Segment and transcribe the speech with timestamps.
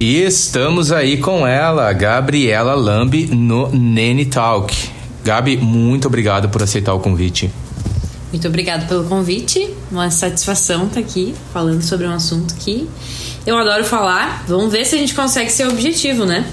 [0.00, 4.90] E estamos aí com ela, Gabriela Lambi, no Nene Talk.
[5.24, 7.50] Gabi, muito obrigado por aceitar o convite.
[8.30, 9.68] Muito obrigada pelo convite.
[9.90, 12.88] Uma satisfação estar aqui falando sobre um assunto que
[13.46, 14.44] eu adoro falar.
[14.46, 16.44] Vamos ver se a gente consegue ser objetivo, né?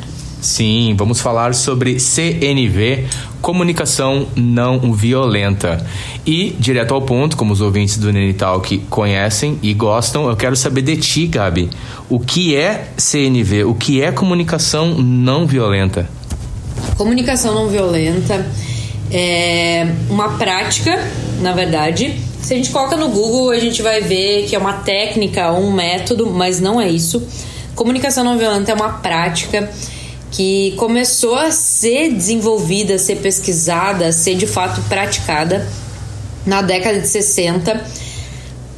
[0.42, 3.08] Sim, vamos falar sobre CNV,
[3.42, 5.84] comunicação não violenta.
[6.24, 10.56] E, direto ao ponto, como os ouvintes do Nene Talk conhecem e gostam, eu quero
[10.56, 11.70] saber de ti, Gabi.
[12.08, 13.64] O que é CNV?
[13.64, 16.08] O que é comunicação não violenta?
[16.96, 18.46] Comunicação não violenta
[19.12, 21.00] é uma prática,
[21.42, 22.20] na verdade.
[22.42, 25.72] Se a gente coloca no Google, a gente vai ver que é uma técnica um
[25.72, 27.26] método, mas não é isso.
[27.76, 29.70] Comunicação não violenta é uma prática
[30.32, 35.68] que começou a ser desenvolvida, a ser pesquisada, a ser de fato praticada
[36.46, 37.86] na década de 60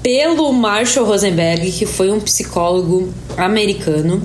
[0.01, 4.21] pelo Marshall Rosenberg, que foi um psicólogo americano.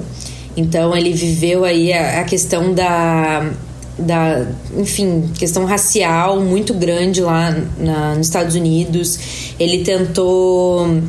[0.57, 3.51] Então ele viveu aí a, a questão da
[3.99, 9.19] da, enfim, questão racial muito grande lá na, nos Estados Unidos.
[9.59, 11.03] Ele tentou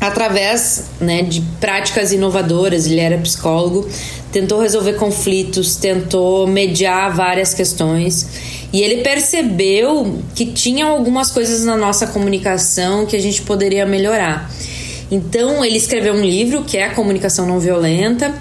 [0.00, 3.88] através né, de práticas inovadoras, ele era psicólogo,
[4.30, 8.26] tentou resolver conflitos, tentou mediar várias questões
[8.72, 14.50] e ele percebeu que tinha algumas coisas na nossa comunicação que a gente poderia melhorar.
[15.10, 18.34] Então ele escreveu um livro que é a comunicação não violenta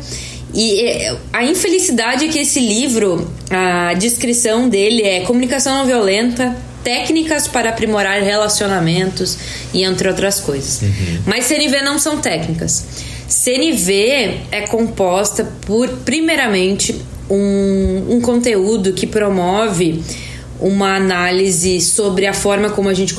[0.54, 6.56] e é, a infelicidade é que esse livro, a descrição dele é comunicação não violenta,
[6.84, 9.38] técnicas para aprimorar relacionamentos
[9.74, 10.82] e entre outras coisas.
[10.82, 11.22] Uhum.
[11.26, 12.86] Mas CNV não são técnicas.
[13.28, 20.04] CNV é composta por, primeiramente, um, um conteúdo que promove
[20.64, 23.14] uma análise sobre a forma como a gente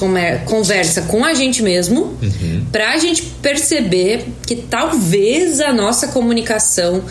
[0.47, 2.65] conversa com a gente mesmo, uhum.
[2.72, 7.05] para a gente perceber que talvez a nossa comunicação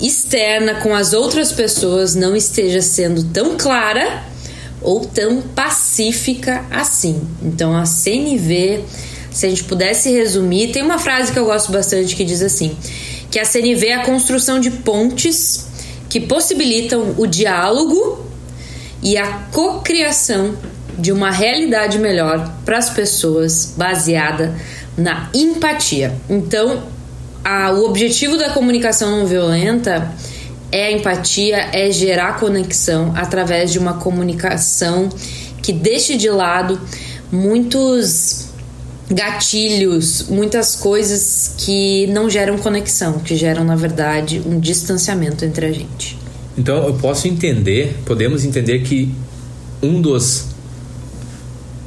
[0.00, 4.24] externa com as outras pessoas não esteja sendo tão clara
[4.82, 7.20] ou tão pacífica assim.
[7.40, 8.80] Então a CNV,
[9.30, 12.76] se a gente pudesse resumir, tem uma frase que eu gosto bastante que diz assim:
[13.30, 15.66] que a CNV é a construção de pontes
[16.08, 18.29] que possibilitam o diálogo
[19.02, 20.54] e a cocriação
[20.98, 24.54] de uma realidade melhor para as pessoas baseada
[24.96, 26.14] na empatia.
[26.28, 26.82] Então,
[27.44, 30.12] a, o objetivo da comunicação não violenta
[30.70, 35.08] é a empatia, é gerar conexão através de uma comunicação
[35.62, 36.80] que deixe de lado
[37.32, 38.50] muitos
[39.10, 45.72] gatilhos, muitas coisas que não geram conexão, que geram, na verdade, um distanciamento entre a
[45.72, 46.19] gente.
[46.60, 49.12] Então eu posso entender, podemos entender que
[49.82, 50.44] um dos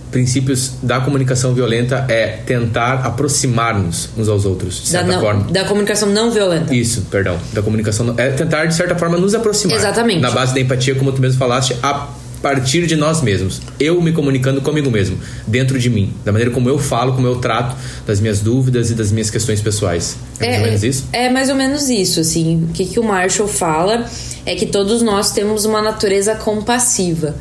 [0.10, 5.52] princípios da comunicação violenta é tentar aproximar-nos uns aos outros, de certa da não, forma.
[5.52, 6.74] Da comunicação não violenta.
[6.74, 7.38] Isso, perdão.
[7.52, 8.14] Da comunicação.
[8.18, 9.78] É tentar, de certa forma, nos aproximar.
[9.78, 10.22] Exatamente.
[10.22, 12.08] Na base da empatia, como tu mesmo falaste, a
[12.44, 13.62] partir de nós mesmos.
[13.80, 15.18] Eu me comunicando comigo mesmo,
[15.48, 16.14] dentro de mim.
[16.26, 17.74] Da maneira como eu falo, como eu trato
[18.06, 20.18] das minhas dúvidas e das minhas questões pessoais.
[20.42, 21.08] É, é mais ou menos isso?
[21.14, 22.68] É mais ou menos isso, assim.
[22.70, 24.06] O que, que o Marshall fala
[24.46, 27.34] é que todos nós temos uma natureza compassiva.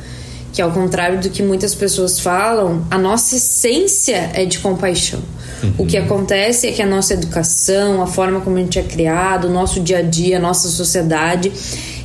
[0.53, 5.21] Que ao contrário do que muitas pessoas falam, a nossa essência é de compaixão.
[5.65, 5.75] Uhum.
[5.79, 9.49] O que acontece é que a nossa educação, a forma como a gente é criado,
[9.49, 11.51] o nosso dia a dia, a nossa sociedade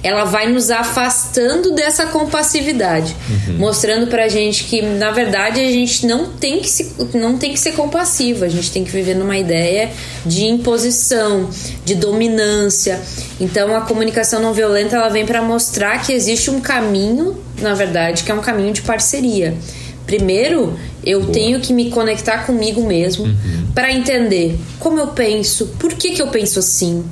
[0.07, 3.57] ela vai nos afastando dessa compassividade, uhum.
[3.57, 7.59] mostrando pra gente que na verdade a gente não tem que se, não tem que
[7.59, 9.91] ser compassivo, a gente tem que viver numa ideia
[10.25, 11.49] de imposição,
[11.83, 13.01] de dominância.
[13.39, 18.23] Então a comunicação não violenta ela vem para mostrar que existe um caminho, na verdade,
[18.23, 19.57] que é um caminho de parceria.
[20.05, 21.33] Primeiro, eu Boa.
[21.33, 23.67] tenho que me conectar comigo mesmo uhum.
[23.75, 27.03] para entender como eu penso, por que, que eu penso assim,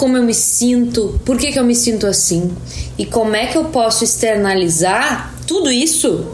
[0.00, 2.50] como eu me sinto, por que, que eu me sinto assim
[2.96, 6.26] e como é que eu posso externalizar tudo isso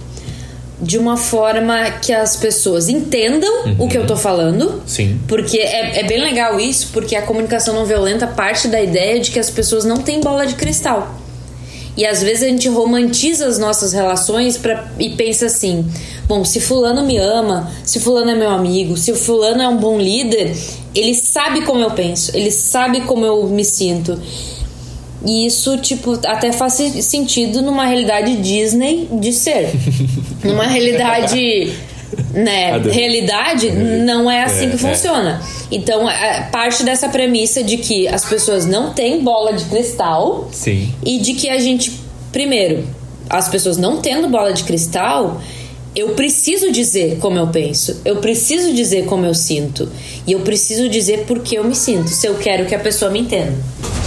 [0.81, 3.77] de uma forma que as pessoas entendam uhum.
[3.81, 4.81] o que eu tô falando.
[4.87, 5.19] Sim.
[5.27, 9.33] Porque é, é bem legal isso, porque a comunicação não violenta parte da ideia de
[9.33, 11.19] que as pessoas não têm bola de cristal.
[11.97, 15.89] E às vezes a gente romantiza as nossas relações pra, e pensa assim:
[16.27, 19.99] bom, se Fulano me ama, se Fulano é meu amigo, se Fulano é um bom
[19.99, 20.55] líder,
[20.95, 24.21] ele sabe como eu penso, ele sabe como eu me sinto.
[25.25, 29.73] E isso, tipo, até faz sentido numa realidade Disney de ser.
[30.45, 31.73] numa realidade
[32.33, 34.79] né, realidade, não é assim É, que é.
[34.79, 35.43] funciona.
[35.71, 40.93] Então, é, parte dessa premissa de que as pessoas não têm bola de cristal Sim.
[41.05, 41.93] e de que a gente,
[42.33, 42.87] primeiro,
[43.29, 45.41] as pessoas não tendo bola de cristal,
[45.95, 49.89] eu preciso dizer como eu penso, eu preciso dizer como eu sinto
[50.27, 53.11] e eu preciso dizer por que eu me sinto, se eu quero que a pessoa
[53.11, 53.55] me entenda.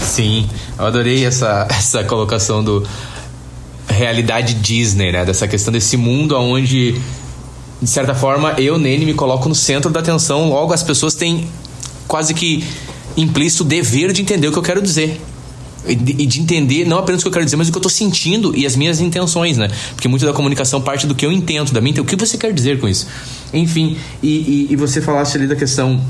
[0.06, 0.48] Sim,
[0.78, 2.88] eu adorei essa, essa colocação do
[3.88, 5.26] realidade Disney, né?
[5.26, 6.96] Dessa questão desse mundo onde,
[7.82, 11.48] de certa forma, eu, Nene, me coloco no centro da atenção, logo as pessoas têm
[12.08, 12.64] quase que
[13.16, 15.20] implícito dever de entender o que eu quero dizer.
[15.88, 17.82] E de, de entender não apenas o que eu quero dizer, mas o que eu
[17.82, 19.70] tô sentindo e as minhas intenções, né?
[19.96, 22.52] Porque muito da comunicação parte do que eu entendo, da minha, o que você quer
[22.52, 23.08] dizer com isso.
[23.54, 26.02] Enfim, e, e, e você falaste ali da questão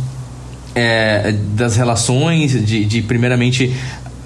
[0.73, 3.75] é, das relações, de, de primeiramente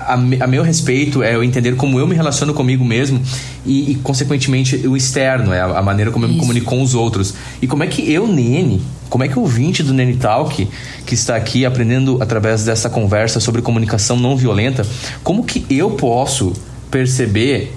[0.07, 3.21] a, a meu respeito é eu entender como eu me relaciono comigo mesmo
[3.65, 6.41] e, e, consequentemente o externo, é a, a maneira como eu me Isso.
[6.41, 7.33] comunico com os outros.
[7.61, 10.67] E como é que eu, Nene, como é que o ouvinte do Nene Talk,
[11.05, 14.85] que está aqui aprendendo através dessa conversa sobre comunicação não violenta,
[15.23, 16.53] como que eu posso
[16.89, 17.73] perceber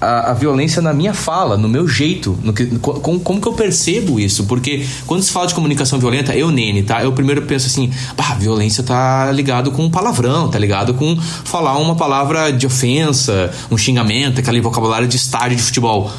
[0.00, 3.46] a, a violência na minha fala, no meu jeito, no que, co- como, como que
[3.48, 4.44] eu percebo isso?
[4.44, 7.02] Porque quando se fala de comunicação violenta, eu, Nene, tá?
[7.02, 11.94] Eu primeiro penso assim, bah, violência tá ligado com palavrão, tá ligado com falar uma
[11.94, 16.10] palavra de ofensa, um xingamento, aquele vocabulário de estádio de futebol.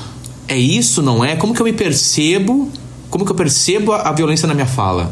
[0.48, 1.36] É isso, não é?
[1.36, 2.69] Como que eu me percebo?
[3.10, 5.12] Como que eu percebo a, a violência na minha fala?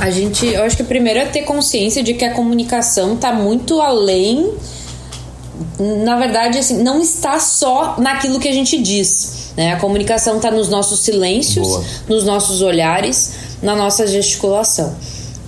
[0.00, 3.80] A gente, eu acho que primeiro é ter consciência de que a comunicação tá muito
[3.80, 4.50] além.
[5.78, 9.52] Na verdade, assim, não está só naquilo que a gente diz.
[9.56, 9.72] Né?
[9.72, 11.84] A comunicação está nos nossos silêncios, Boa.
[12.08, 13.32] nos nossos olhares,
[13.62, 14.96] na nossa gesticulação.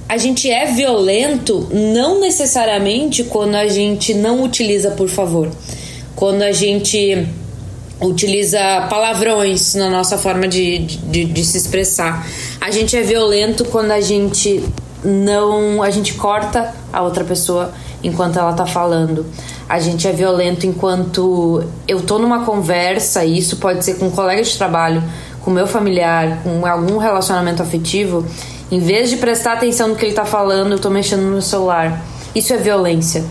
[0.08, 5.50] A gente é violento não necessariamente quando a gente não utiliza por favor.
[6.14, 7.26] Quando a gente
[8.00, 12.26] utiliza palavrões na nossa forma de, de, de se expressar.
[12.60, 14.62] A gente é violento quando a gente
[15.02, 15.82] não.
[15.82, 17.72] a gente corta a outra pessoa
[18.04, 19.26] enquanto ela tá falando.
[19.68, 24.10] A gente é violento enquanto eu tô numa conversa, e isso pode ser com um
[24.10, 25.02] colega de trabalho,
[25.40, 28.24] com meu familiar, com algum relacionamento afetivo.
[28.70, 31.42] Em vez de prestar atenção no que ele tá falando, eu tô mexendo no meu
[31.42, 32.02] celular.
[32.34, 33.24] Isso é violência.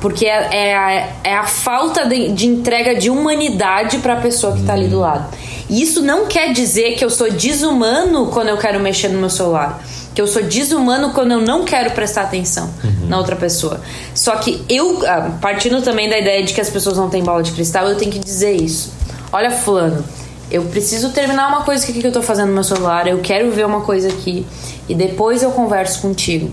[0.00, 4.54] Porque é, é, a, é a falta de, de entrega de humanidade para a pessoa
[4.54, 5.26] que tá ali do lado.
[5.68, 9.30] E isso não quer dizer que eu sou desumano quando eu quero mexer no meu
[9.30, 9.82] celular.
[10.14, 12.70] Que eu sou desumano quando eu não quero prestar atenção
[13.08, 13.80] na outra pessoa.
[14.14, 17.42] Só que eu, ah, partindo também da ideia de que as pessoas não têm bola
[17.42, 18.92] de cristal, eu tenho que dizer isso.
[19.32, 20.04] Olha, Fulano,
[20.50, 23.66] eu preciso terminar uma coisa que eu tô fazendo no meu celular, eu quero ver
[23.66, 24.46] uma coisa aqui
[24.88, 26.50] e depois eu converso contigo.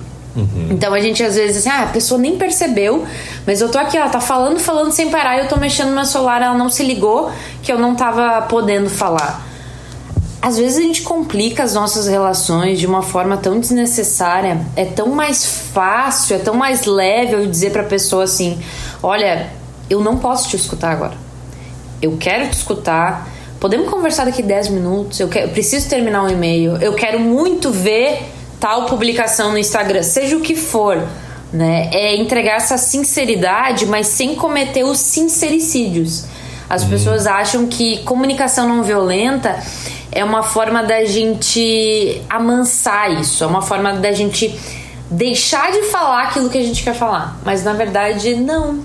[0.72, 3.06] Então a gente às vezes assim, ah, a pessoa nem percebeu,
[3.46, 5.96] mas eu tô aqui, ela tá falando, falando sem parar, e eu tô mexendo no
[5.96, 9.53] meu celular, ela não se ligou que eu não tava podendo falar.
[10.44, 14.60] Às vezes a gente complica as nossas relações de uma forma tão desnecessária.
[14.76, 18.60] É tão mais fácil, é tão mais leve eu dizer pra pessoa assim:
[19.02, 19.50] olha,
[19.90, 21.14] eu não posso te escutar agora.
[22.02, 23.32] Eu quero te escutar.
[23.58, 25.18] Podemos conversar daqui 10 minutos.
[25.18, 26.76] Eu, quero, eu preciso terminar um e-mail.
[26.82, 28.30] Eu quero muito ver
[28.60, 31.08] tal publicação no Instagram, seja o que for.
[31.54, 31.90] Né?
[31.94, 36.26] É entregar essa sinceridade, mas sem cometer os sincericídios.
[36.70, 39.64] As pessoas acham que comunicação não violenta
[40.16, 44.56] é uma forma da gente amansar isso, é uma forma da gente
[45.10, 47.40] deixar de falar aquilo que a gente quer falar.
[47.44, 48.84] Mas na verdade, não.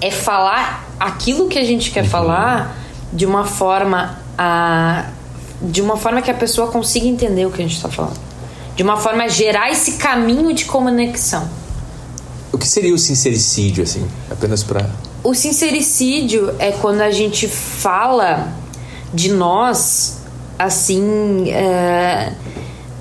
[0.00, 2.74] É falar aquilo que a gente quer falar
[3.12, 5.06] de uma forma a
[5.60, 8.18] de uma forma que a pessoa consiga entender o que a gente está falando.
[8.74, 11.46] De uma forma a gerar esse caminho de conexão.
[12.50, 14.08] O que seria o sincericídio, assim?
[14.30, 14.88] Apenas pra.
[15.22, 18.48] O sincericídio é quando a gente fala
[19.12, 20.19] de nós
[20.64, 22.32] assim é,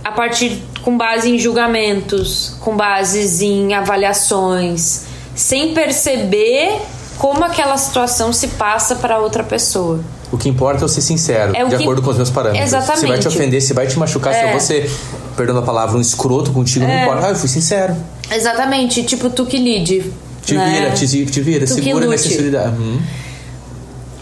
[0.03, 5.03] a partir com base em julgamentos, com bases em avaliações,
[5.35, 6.77] sem perceber
[7.17, 9.99] como aquela situação se passa para outra pessoa.
[10.31, 12.69] O que importa é eu ser sincero, É de que- acordo com os meus parâmetros.
[12.69, 13.21] Se vai Exatamente.
[13.21, 14.45] te ofender, se vai te machucar, se É.
[14.47, 14.89] eu vou ser,
[15.35, 17.27] perdão a palavra, um escroto contigo, não importa.
[17.27, 17.95] Ah, eu fui sincero.
[18.31, 20.11] Exatamente, tipo tu que lide.
[20.45, 20.69] Te né?
[20.79, 22.75] vira, te, te vira, Tu segura nessa sinceridade.
[22.77, 22.99] Uhum.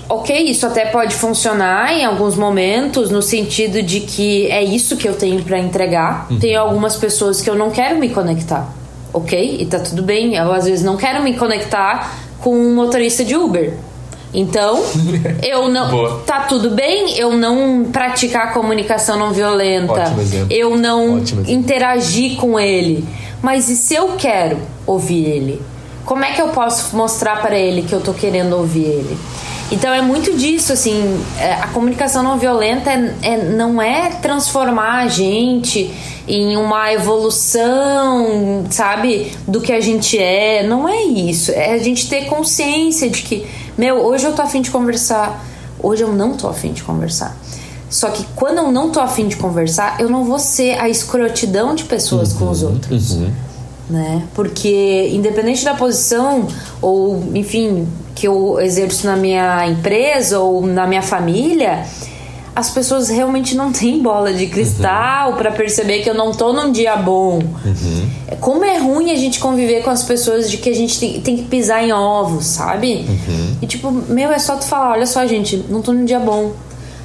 [0.10, 5.08] Ok, isso até pode funcionar em alguns momentos, no sentido de que é isso que
[5.08, 6.28] eu tenho pra entregar.
[6.40, 8.70] Tem algumas pessoas que eu não quero me conectar,
[9.12, 9.58] ok?
[9.60, 10.36] E tá tudo bem.
[10.36, 13.74] Eu às vezes não quero me conectar com um motorista de Uber.
[14.34, 14.82] Então,
[15.44, 15.90] eu não.
[15.90, 16.24] Boa.
[16.26, 20.14] Tá tudo bem eu não praticar comunicação não violenta.
[20.50, 23.06] Eu não interagir com ele.
[23.42, 25.62] Mas e se eu quero ouvir ele?
[26.06, 29.18] Como é que eu posso mostrar para ele que eu tô querendo ouvir ele?
[29.70, 35.04] Então é muito disso, assim, é, a comunicação não violenta é, é, não é transformar
[35.04, 35.94] a gente
[36.26, 40.66] em uma evolução, sabe, do que a gente é.
[40.66, 41.52] Não é isso.
[41.52, 43.46] É a gente ter consciência de que,
[43.78, 45.46] meu, hoje eu tô afim de conversar,
[45.82, 47.36] hoje eu não tô afim de conversar.
[47.90, 51.76] Só que quando eu não tô afim de conversar, eu não vou ser a escrotidão
[51.76, 53.12] de pessoas uhum, com os uhum, outros.
[53.12, 53.32] Uhum.
[53.90, 54.24] Né?
[54.34, 56.48] Porque independente da posição
[56.82, 61.86] ou, enfim, que eu exerço na minha empresa ou na minha família,
[62.56, 65.38] as pessoas realmente não têm bola de cristal uhum.
[65.38, 67.36] para perceber que eu não tô num dia bom.
[67.36, 68.10] Uhum.
[68.42, 71.38] Como é ruim a gente conviver com as pessoas de que a gente tem, tem
[71.38, 73.06] que pisar em ovos, sabe?
[73.08, 73.58] Uhum.
[73.62, 76.54] E tipo, meu, é só tu falar, olha só, gente, não tô num dia bom.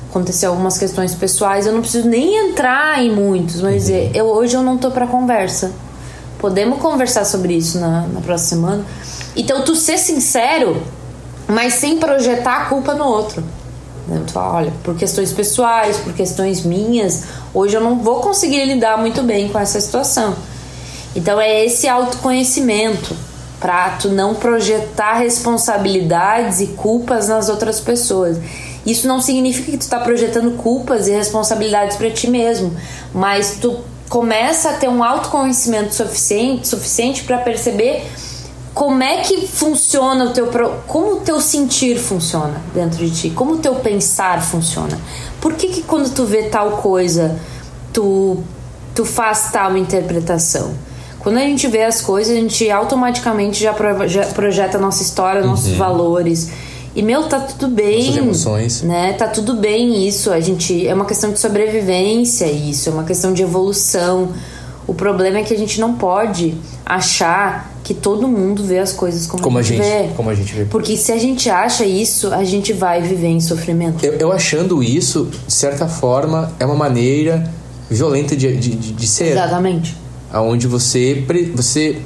[0.08, 4.10] Aconteceu algumas questões pessoais, eu não preciso nem entrar em muitos, mas uhum.
[4.14, 5.72] eu, hoje eu não tô para conversa.
[6.38, 8.84] Podemos conversar sobre isso na, na próxima semana.
[9.36, 10.82] Então, tu ser sincero
[11.52, 13.44] mas sem projetar a culpa no outro.
[14.08, 14.22] Né?
[14.26, 18.96] Tu fala, olha, por questões pessoais, por questões minhas, hoje eu não vou conseguir lidar
[18.96, 20.34] muito bem com essa situação.
[21.14, 23.14] Então é esse autoconhecimento
[23.60, 28.38] para tu não projetar responsabilidades e culpas nas outras pessoas.
[28.84, 32.74] Isso não significa que tu está projetando culpas e responsabilidades para ti mesmo,
[33.14, 33.76] mas tu
[34.08, 38.04] começa a ter um autoconhecimento suficiente, suficiente para perceber
[38.74, 40.46] como é que funciona o teu
[40.86, 43.30] como o teu sentir funciona dentro de ti?
[43.30, 44.98] Como o teu pensar funciona?
[45.40, 47.38] Por que, que quando tu vê tal coisa
[47.92, 48.38] tu
[48.94, 50.72] tu faz tal interpretação?
[51.18, 55.42] Quando a gente vê as coisas a gente automaticamente já, pro, já projeta nossa história
[55.42, 55.78] nossos uhum.
[55.78, 56.50] valores.
[56.94, 58.82] E meu tá tudo bem Nossas emoções.
[58.82, 59.12] né?
[59.14, 60.30] Tá tudo bem isso.
[60.30, 64.30] A gente é uma questão de sobrevivência isso é uma questão de evolução
[64.86, 69.26] o problema é que a gente não pode achar que todo mundo vê as coisas
[69.26, 70.08] como, como a, gente, vê.
[70.16, 70.64] Como a gente vê.
[70.64, 74.04] Porque se a gente acha isso, a gente vai viver em sofrimento.
[74.04, 77.50] Eu, eu achando isso, de certa forma, é uma maneira
[77.90, 79.32] violenta de, de, de ser.
[79.32, 79.96] Exatamente.
[80.32, 81.24] Onde você,
[81.54, 82.00] você.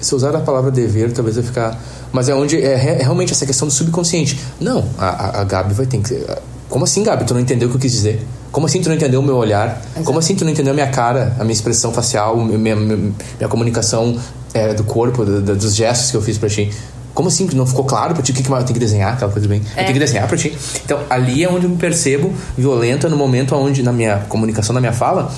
[0.00, 1.80] Se usar a palavra dever, talvez vai ficar.
[2.12, 4.38] Mas é onde é, é realmente essa questão do subconsciente.
[4.60, 6.24] Não, a, a Gabi vai ter que.
[6.68, 7.24] Como assim, Gabi?
[7.24, 8.22] Tu não entendeu o que eu quis dizer?
[8.52, 9.80] Como assim tu não entendeu o meu olhar?
[9.92, 10.04] Exato.
[10.04, 13.48] Como assim tu não entendeu a minha cara, a minha expressão facial, minha, minha, minha
[13.48, 14.16] comunicação
[14.52, 16.70] é, do corpo, do, do, dos gestos que eu fiz pra ti?
[17.14, 17.48] Como assim?
[17.54, 19.14] Não ficou claro pra ti o que, que eu tenho que desenhar?
[19.14, 19.62] Aquela coisa bem.
[19.74, 19.80] É.
[19.80, 20.56] Eu tenho que desenhar pra ti.
[20.84, 24.80] Então, ali é onde eu me percebo violenta no momento onde, na minha comunicação, na
[24.80, 25.32] minha fala,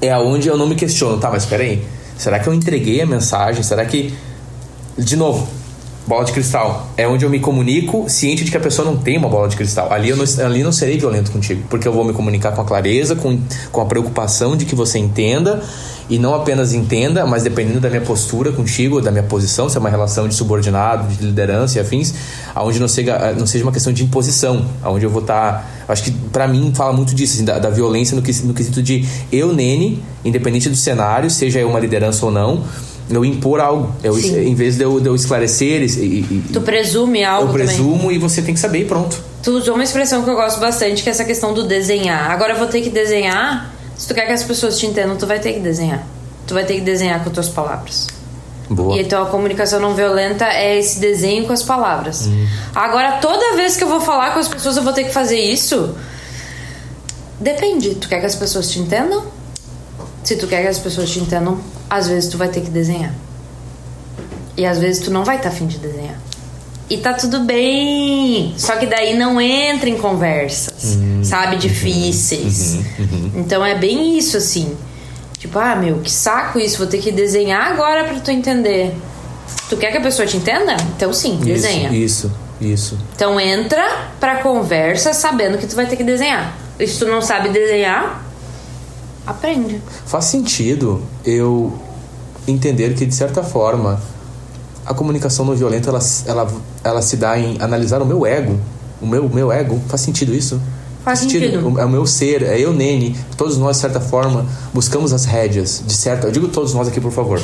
[0.00, 1.18] é aonde eu não me questiono.
[1.18, 1.84] Tá, mas peraí.
[2.16, 3.62] Será que eu entreguei a mensagem?
[3.62, 4.14] Será que.
[4.96, 5.46] De novo,
[6.08, 6.88] bola de cristal.
[6.96, 9.56] É onde eu me comunico ciente de que a pessoa não tem uma bola de
[9.56, 9.92] cristal.
[9.92, 12.64] Ali eu não, ali não serei violento contigo, porque eu vou me comunicar com a
[12.64, 13.38] clareza, com,
[13.70, 15.62] com a preocupação de que você entenda
[16.08, 19.80] e não apenas entenda, mas dependendo da minha postura contigo, da minha posição, se é
[19.80, 22.14] uma relação de subordinado, de liderança e afins,
[22.54, 25.52] aonde não seja, não seja uma questão de imposição, aonde eu vou estar.
[25.52, 28.82] Tá, acho que para mim fala muito disso, assim, da, da, violência no, no quesito
[28.82, 32.64] de eu, Nene, independente do cenário, seja eu uma liderança ou não,
[33.10, 33.94] eu impor algo.
[34.02, 35.82] Eu, em vez de eu, de eu esclarecer.
[35.82, 37.48] E, e, tu presume algo.
[37.48, 38.16] Eu presumo também.
[38.16, 39.16] e você tem que saber e pronto.
[39.42, 42.30] Tu usou uma expressão que eu gosto bastante, que é essa questão do desenhar.
[42.30, 43.72] Agora eu vou ter que desenhar.
[43.96, 46.06] Se tu quer que as pessoas te entendam, tu vai ter que desenhar.
[46.46, 48.06] Tu vai ter que desenhar com tuas palavras.
[48.68, 48.96] Boa.
[48.96, 52.26] E então a comunicação não violenta é esse desenho com as palavras.
[52.26, 52.46] Hum.
[52.74, 55.40] Agora, toda vez que eu vou falar com as pessoas, eu vou ter que fazer
[55.40, 55.94] isso.
[57.40, 57.94] Depende.
[57.94, 59.37] Tu quer que as pessoas te entendam?
[60.28, 61.58] Se tu quer que as pessoas te entendam,
[61.88, 63.14] às vezes tu vai ter que desenhar.
[64.58, 66.20] E às vezes tu não vai estar tá afim de desenhar.
[66.90, 68.52] E tá tudo bem.
[68.58, 71.56] Só que daí não entra em conversas, uhum, sabe?
[71.56, 72.74] Difíceis.
[72.74, 73.32] Uhum, uhum.
[73.36, 74.76] Então é bem isso, assim.
[75.38, 78.94] Tipo, ah, meu, que saco isso, vou ter que desenhar agora pra tu entender.
[79.70, 80.76] Tu quer que a pessoa te entenda?
[80.94, 81.90] Então sim, desenha.
[81.90, 82.30] Isso,
[82.60, 82.98] isso.
[83.16, 86.54] Então entra pra conversa sabendo que tu vai ter que desenhar.
[86.78, 88.27] E se tu não sabe desenhar,
[89.28, 89.80] aprende.
[90.06, 91.72] Faz sentido eu
[92.46, 94.00] entender que, de certa forma,
[94.86, 96.48] a comunicação não violenta ela, ela,
[96.82, 98.58] ela se dá em analisar o meu ego.
[99.00, 99.80] O meu, meu ego.
[99.88, 100.60] Faz sentido isso?
[101.04, 101.78] Faz sentido.
[101.78, 103.16] É o meu ser, é eu, Nene.
[103.36, 105.82] Todos nós, de certa forma, buscamos as rédeas.
[105.86, 107.40] De certa, eu digo todos nós aqui, por favor.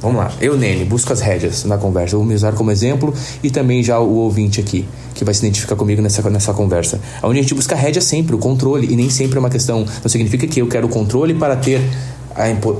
[0.00, 0.32] Vamos lá.
[0.40, 2.16] Eu, Nene, busco as rédeas na conversa.
[2.16, 3.12] Vou me usar como exemplo
[3.42, 7.00] e também já o ouvinte aqui, que vai se identificar comigo nessa, nessa conversa.
[7.22, 9.84] Onde a gente busca a rédea sempre, o controle, e nem sempre é uma questão.
[10.02, 11.80] Não significa que eu quero o controle para ter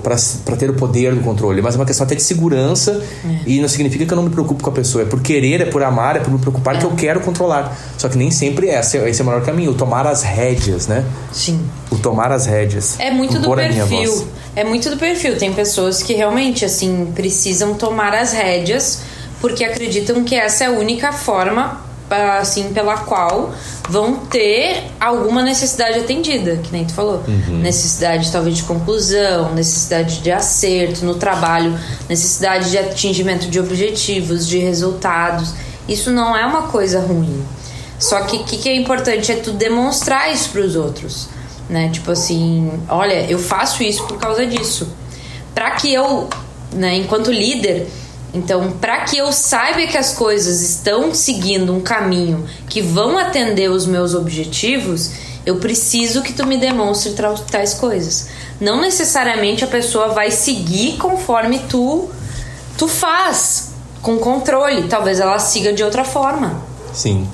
[0.02, 3.38] para ter o poder do controle, mas é uma questão até de segurança é.
[3.46, 5.02] e não significa que eu não me preocupo com a pessoa.
[5.02, 6.78] É por querer, é por amar, é por me preocupar é.
[6.78, 7.76] que eu quero controlar.
[7.96, 8.78] Só que nem sempre é.
[8.78, 11.04] Esse, esse é o maior caminho, o tomar as rédeas, né?
[11.32, 11.60] Sim.
[11.90, 12.98] O tomar as rédeas.
[13.00, 14.28] É muito do perfil.
[14.54, 15.36] É muito do perfil.
[15.36, 19.00] Tem pessoas que realmente, assim, precisam tomar as rédeas
[19.40, 23.52] porque acreditam que essa é a única forma assim pela qual
[23.88, 27.22] vão ter alguma necessidade atendida, que nem tu falou.
[27.26, 27.58] Uhum.
[27.58, 34.58] Necessidade talvez de conclusão, necessidade de acerto no trabalho, necessidade de atingimento de objetivos, de
[34.58, 35.52] resultados.
[35.88, 37.44] Isso não é uma coisa ruim.
[37.98, 41.28] Só que o que, que, é importante é tu demonstrar isso para os outros,
[41.68, 41.88] né?
[41.90, 44.88] Tipo assim, olha, eu faço isso por causa disso.
[45.54, 46.28] Para que eu,
[46.72, 47.88] né, enquanto líder,
[48.32, 53.70] então, para que eu saiba que as coisas estão seguindo um caminho que vão atender
[53.70, 55.10] os meus objetivos,
[55.46, 57.14] eu preciso que tu me demonstre
[57.50, 58.28] tais coisas.
[58.60, 62.10] Não necessariamente a pessoa vai seguir conforme tu
[62.76, 63.70] tu faz,
[64.02, 64.84] com controle.
[64.88, 66.62] Talvez ela siga de outra forma.
[66.92, 67.26] Sim.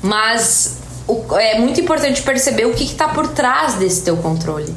[0.00, 0.76] Mas
[1.08, 4.74] o, é muito importante perceber o que está por trás desse teu controle.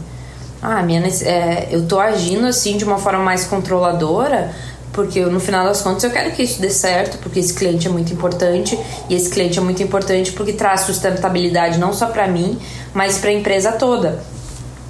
[0.61, 4.53] Ah, minha, é, eu tô agindo assim de uma forma mais controladora
[4.93, 7.91] porque no final das contas eu quero que isso dê certo, porque esse cliente é
[7.91, 8.77] muito importante
[9.09, 12.57] e esse cliente é muito importante porque traz sustentabilidade não só para mim,
[12.93, 14.23] mas para a empresa toda.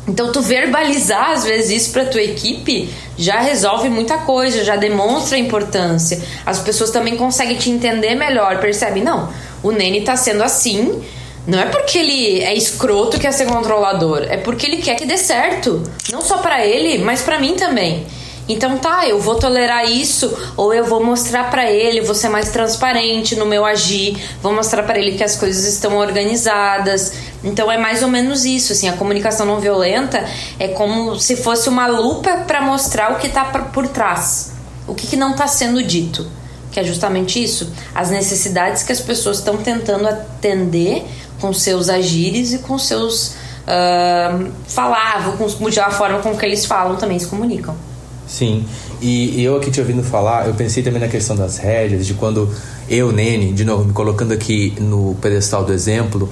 [0.08, 5.38] Então tu verbalizar às vezes isso para tua equipe já resolve muita coisa, já demonstra
[5.38, 6.20] a importância.
[6.46, 9.29] As pessoas também conseguem te entender melhor, percebem, não,
[9.62, 11.00] o Nene tá sendo assim,
[11.46, 15.06] não é porque ele é escroto que quer ser controlador, é porque ele quer que
[15.06, 18.08] dê certo, não só para ele, mas para mim também.
[18.50, 22.50] Então tá, eu vou tolerar isso ou eu vou mostrar para ele, vou ser mais
[22.50, 27.13] transparente no meu agir, vou mostrar para ele que as coisas estão organizadas.
[27.44, 30.25] Então é mais ou menos isso, assim, a comunicação não violenta
[30.58, 34.53] é como se fosse uma lupa para mostrar o que tá por trás,
[34.88, 36.27] o que, que não está sendo dito.
[36.72, 41.06] Que é justamente isso, as necessidades que as pessoas estão tentando atender
[41.39, 45.36] com seus agires e com seus uh, falar,
[45.84, 47.88] a forma com que eles falam também se comunicam.
[48.29, 48.63] Sim,
[49.01, 52.48] e, eu aqui te ouvindo falar, eu pensei também na questão das rédeas, de quando
[52.88, 56.29] eu, Nene, de novo, me colocando aqui no pedestal do exemplo,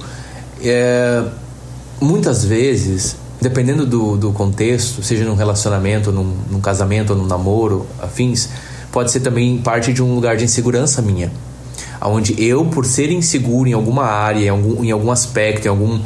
[0.62, 1.24] é,
[2.00, 8.48] muitas vezes, dependendo do, do contexto, seja num relacionamento, num, num casamento, num namoro, afins,
[8.92, 11.32] pode ser também parte de um lugar de insegurança minha.
[12.00, 16.00] Onde eu, por ser inseguro em alguma área, em algum, em algum aspecto, em algum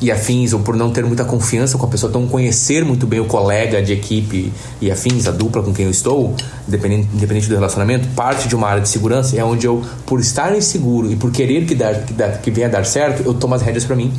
[0.00, 3.20] e afins, ou por não ter muita confiança com a pessoa, não conhecer muito bem
[3.20, 6.34] o colega de equipe e afins, a dupla com quem eu estou,
[6.66, 10.56] independente, independente do relacionamento, parte de uma área de segurança é onde eu, por estar
[10.56, 13.54] inseguro e por querer que, dar, que, dar, que venha a dar certo, eu tomo
[13.54, 14.12] as rédeas para mim.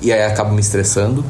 [0.00, 1.24] E aí acabo me estressando,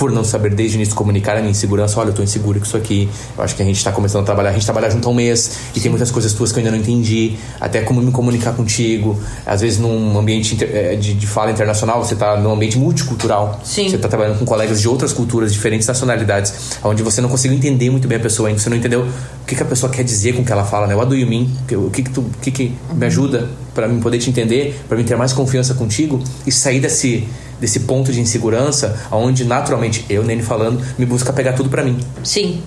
[0.00, 2.64] por não saber desde o início comunicar a minha insegurança, olha, eu tô inseguro com
[2.64, 5.06] isso aqui, eu acho que a gente tá começando a trabalhar, a gente trabalha junto
[5.06, 8.00] há um mês e tem muitas coisas tuas que eu ainda não entendi, até como
[8.00, 12.50] me comunicar contigo, às vezes num ambiente eh, de, de fala internacional, você tá num
[12.50, 13.90] ambiente multicultural, Sim.
[13.90, 17.90] você tá trabalhando com colegas de outras culturas, diferentes nacionalidades, onde você não conseguiu entender
[17.90, 20.32] muito bem a pessoa ainda, você não entendeu o que, que a pessoa quer dizer
[20.32, 20.94] com o que ela fala, né?
[20.94, 21.46] What do you mean?
[21.72, 24.96] O que que, tu, o que, que me ajuda para mim poder te entender, para
[24.96, 27.28] mim ter mais confiança contigo e sair desse
[27.60, 31.98] desse ponto de insegurança, onde naturalmente eu, Nene falando, me busca pegar tudo para mim.
[32.24, 32.62] Sim.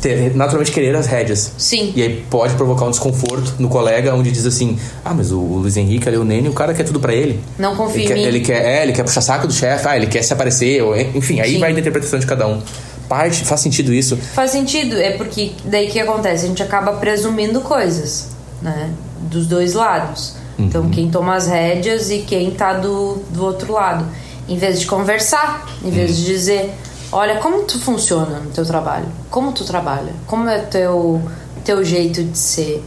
[0.00, 1.52] Ter, naturalmente querer as rédeas.
[1.56, 1.92] Sim.
[1.94, 5.76] E aí pode provocar um desconforto no colega, onde diz assim: ah, mas o, Luiz
[5.76, 7.40] Henrique ali, o Nene, o cara quer tudo para ele.
[7.56, 8.24] Não confia ele quer, em.
[8.24, 10.98] Ele quer, é, ele quer puxar saco do chefe, ah, ele quer se aparecer, ou,
[10.98, 11.60] enfim, aí Sim.
[11.60, 12.60] vai da interpretação de cada um.
[13.08, 14.16] Parte, faz sentido isso?
[14.16, 16.46] Faz sentido, é porque daí que acontece?
[16.46, 18.28] A gente acaba presumindo coisas,
[18.60, 18.90] né?
[19.30, 20.41] Dos dois lados.
[20.58, 24.06] Então, quem toma as rédeas e quem tá do, do outro lado.
[24.48, 26.16] Em vez de conversar, em vez uhum.
[26.16, 26.74] de dizer:
[27.10, 29.06] Olha, como tu funciona no teu trabalho?
[29.30, 30.12] Como tu trabalha?
[30.26, 31.22] Como é o teu,
[31.64, 32.84] teu jeito de ser?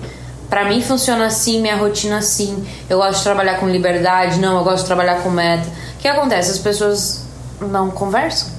[0.50, 2.66] Para mim funciona assim, minha rotina assim.
[2.90, 5.68] Eu gosto de trabalhar com liberdade, não, eu gosto de trabalhar com meta.
[5.68, 6.52] O que acontece?
[6.52, 7.24] As pessoas
[7.60, 8.50] não conversam.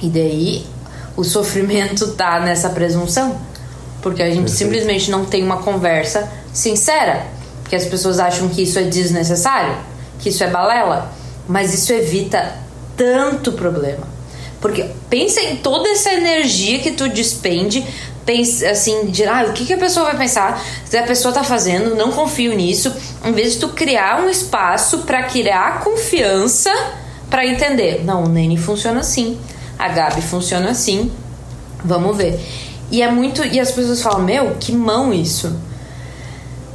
[0.00, 0.66] E daí
[1.16, 3.36] o sofrimento tá nessa presunção.
[4.00, 4.58] Porque a gente Perfeito.
[4.58, 7.26] simplesmente não tem uma conversa sincera
[7.72, 9.74] que as pessoas acham que isso é desnecessário,
[10.18, 11.10] que isso é balela,
[11.48, 12.52] mas isso evita
[12.94, 14.06] tanto problema.
[14.60, 17.82] Porque pensa em toda essa energia que tu despende,
[18.26, 21.42] pensa assim, de ah, o que, que a pessoa vai pensar se a pessoa tá
[21.42, 26.70] fazendo, não confio nisso, em vez de tu criar um espaço para criar confiança
[27.30, 29.40] para entender, não, o Nene funciona assim,
[29.78, 31.10] a Gabi funciona assim,
[31.82, 32.38] vamos ver.
[32.90, 35.71] E é muito, e as pessoas falam, meu, que mão isso.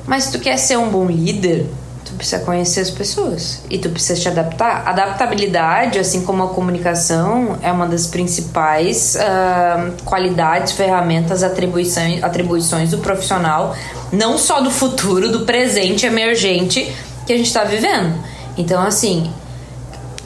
[0.08, 1.68] Mas se tu quer ser um bom líder,
[2.06, 4.88] tu precisa conhecer as pessoas e tu precisa te adaptar.
[4.88, 13.00] Adaptabilidade, assim como a comunicação, é uma das principais uh, qualidades, ferramentas, atribuições, atribuições do
[13.00, 13.76] profissional,
[14.12, 16.90] não só do futuro, do presente emergente
[17.26, 18.18] que a gente está vivendo.
[18.58, 19.30] Então, assim,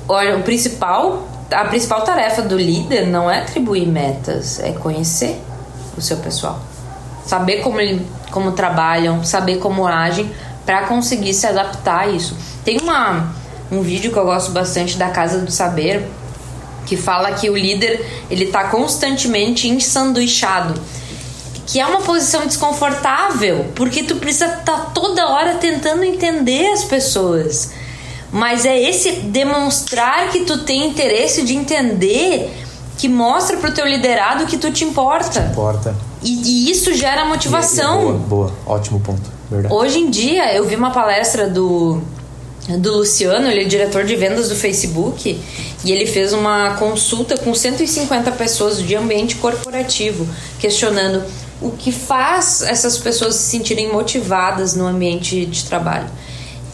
[0.07, 5.41] olha, o principal, a principal tarefa do líder não é atribuir metas, é conhecer
[5.97, 6.59] o seu pessoal,
[7.25, 10.31] saber como ele como trabalham, saber como agem,
[10.65, 12.35] para conseguir se adaptar a isso.
[12.63, 13.33] Tem uma,
[13.71, 16.09] um vídeo que eu gosto bastante da Casa do Saber
[16.85, 20.73] que fala que o líder ele tá constantemente ensanduichado
[21.71, 26.83] que é uma posição desconfortável, porque tu precisa estar tá toda hora tentando entender as
[26.83, 27.71] pessoas.
[28.29, 32.51] Mas é esse demonstrar que tu tem interesse de entender
[32.97, 35.29] que mostra pro teu liderado que tu te importa.
[35.29, 35.95] Te importa.
[36.21, 37.95] E, e isso gera motivação.
[37.95, 39.29] E, e boa, boa, ótimo ponto.
[39.49, 39.73] Verdade.
[39.73, 42.01] Hoje em dia, eu vi uma palestra do
[42.67, 45.39] do Luciano, ele é diretor de vendas do Facebook,
[45.83, 50.27] e ele fez uma consulta com 150 pessoas de ambiente corporativo,
[50.59, 51.23] questionando
[51.59, 56.07] o que faz essas pessoas se sentirem motivadas no ambiente de trabalho.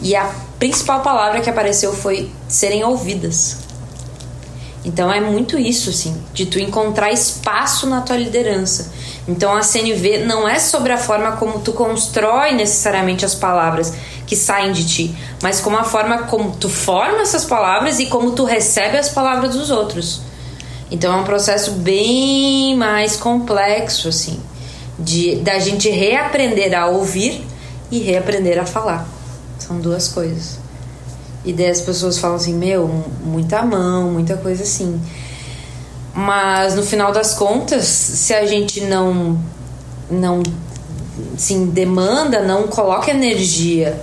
[0.01, 0.29] E a
[0.59, 3.57] principal palavra que apareceu foi serem ouvidas.
[4.85, 8.91] Então é muito isso, assim, de tu encontrar espaço na tua liderança.
[9.27, 13.93] Então a CNV não é sobre a forma como tu constrói necessariamente as palavras
[14.25, 18.31] que saem de ti, mas como a forma como tu forma essas palavras e como
[18.31, 20.21] tu recebe as palavras dos outros.
[20.89, 24.41] Então é um processo bem mais complexo, assim
[24.97, 27.45] de da gente reaprender a ouvir
[27.91, 29.07] e reaprender a falar.
[29.59, 30.57] São duas coisas.
[31.45, 32.87] E daí as pessoas falam assim, meu,
[33.23, 34.99] muita mão, muita coisa assim.
[36.17, 39.39] Mas no final das contas, se a gente não
[40.09, 40.41] não
[41.37, 44.01] sim demanda, não coloca energia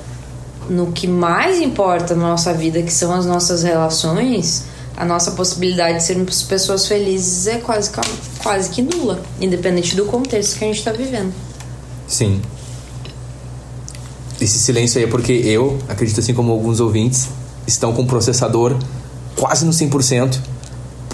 [0.71, 5.99] no que mais importa na nossa vida, que são as nossas relações, a nossa possibilidade
[5.99, 7.91] de sermos pessoas felizes é quase
[8.39, 11.35] quase que nula, independente do contexto que a gente está vivendo.
[12.07, 12.41] Sim.
[14.41, 17.27] Esse silêncio aí é porque eu, acredito assim como alguns ouvintes,
[17.67, 18.77] estão com o processador
[19.35, 20.54] quase no 100%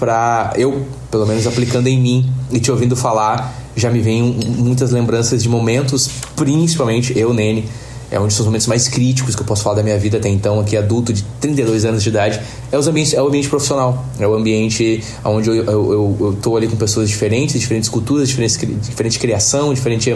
[0.01, 4.89] para eu, pelo menos aplicando em mim e te ouvindo falar, já me vem muitas
[4.89, 7.69] lembranças de momentos, principalmente eu, Nene,
[8.09, 10.59] é um dos momentos mais críticos que eu posso falar da minha vida até então,
[10.59, 14.03] aqui adulto de 32 anos de idade, é, os ambientes, é o ambiente profissional.
[14.19, 18.27] É o ambiente onde eu, eu, eu, eu tô ali com pessoas diferentes, diferentes culturas,
[18.27, 20.13] diferentes, diferente criação, diferente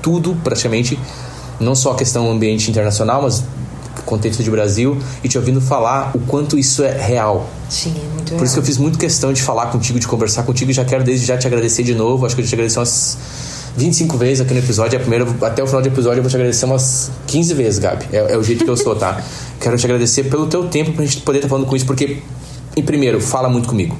[0.00, 0.98] tudo praticamente.
[1.60, 3.44] Não só a questão ambiente internacional, mas
[4.02, 7.48] contexto de Brasil e te ouvindo falar o quanto isso é real.
[7.68, 10.42] Sim, é muito Por isso que eu fiz muito questão de falar contigo, de conversar
[10.42, 12.26] contigo e já quero desde já te agradecer de novo.
[12.26, 13.18] Acho que eu te agradecer umas
[13.76, 14.96] 25 vezes aqui no episódio.
[14.98, 18.06] A primeira, até o final do episódio eu vou te agradecer umas 15 vezes, Gabi.
[18.12, 19.22] É, é o jeito que eu sou, tá?
[19.60, 22.22] Quero te agradecer pelo teu tempo pra gente poder estar tá falando com isso, porque,
[22.76, 23.96] em primeiro, fala muito comigo.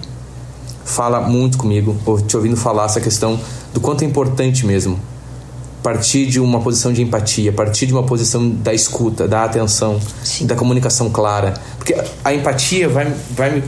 [0.85, 1.97] Fala muito comigo,
[2.29, 3.39] te ouvindo falar essa questão
[3.75, 5.01] do quanto é importante mesmo
[5.87, 10.45] partir de uma posição de empatia, partir de uma posição da escuta, da atenção, Sim.
[10.45, 11.55] da comunicação clara.
[11.79, 11.95] Porque
[12.25, 13.63] a empatia vai, vai me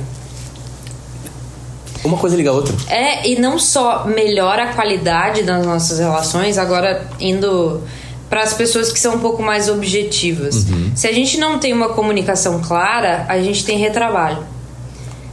[2.02, 2.74] uma coisa liga a outra.
[2.88, 7.84] É, e não só melhora a qualidade das nossas relações, agora indo
[8.28, 10.64] para as pessoas que são um pouco mais objetivas.
[10.68, 10.90] Uhum.
[10.96, 14.44] Se a gente não tem uma comunicação clara, a gente tem retrabalho.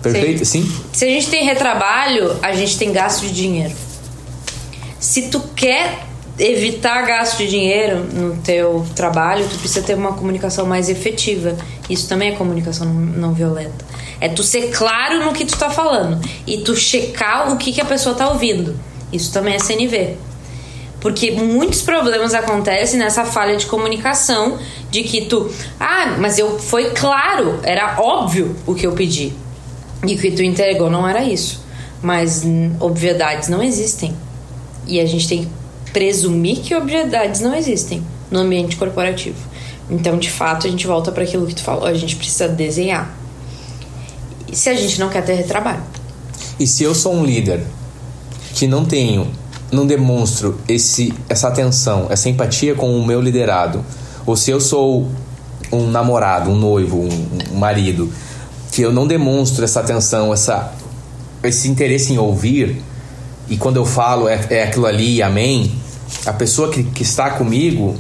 [0.04, 0.72] Perfeito, se sim.
[0.94, 3.74] Se a gente tem retrabalho, a gente tem gasto de dinheiro.
[5.00, 6.05] Se tu quer
[6.38, 11.56] evitar gasto de dinheiro no teu trabalho, tu precisa ter uma comunicação mais efetiva.
[11.90, 13.86] Isso também é comunicação não violenta.
[14.20, 17.82] É tu ser claro no que tu tá falando e tu checar o que, que
[17.82, 18.78] a pessoa tá ouvindo.
[19.12, 20.18] Isso também é CNV.
[21.00, 24.58] Porque muitos problemas acontecem nessa falha de comunicação
[24.90, 29.32] de que tu, ah, mas eu foi claro, era óbvio o que eu pedi.
[30.06, 31.64] E o que tu entregou não era isso.
[32.02, 32.44] Mas
[32.80, 34.16] obviedades não existem.
[34.88, 35.50] E a gente tem que
[35.96, 39.38] presumir que obviedades não existem no ambiente corporativo.
[39.90, 43.18] Então, de fato, a gente volta para aquilo que tu falou, a gente precisa desenhar
[44.52, 45.82] se a gente não quer ter retrabalho.
[46.60, 47.64] E se eu sou um líder
[48.54, 49.32] que não tenho,
[49.72, 53.82] não demonstro esse, essa atenção, essa empatia com o meu liderado,
[54.26, 55.10] ou se eu sou
[55.72, 58.12] um namorado, um noivo, um, um marido,
[58.70, 60.74] que eu não demonstro essa atenção, essa,
[61.42, 62.82] esse interesse em ouvir,
[63.48, 65.85] e quando eu falo é, é aquilo ali, amém,
[66.26, 67.96] a pessoa que, que está comigo,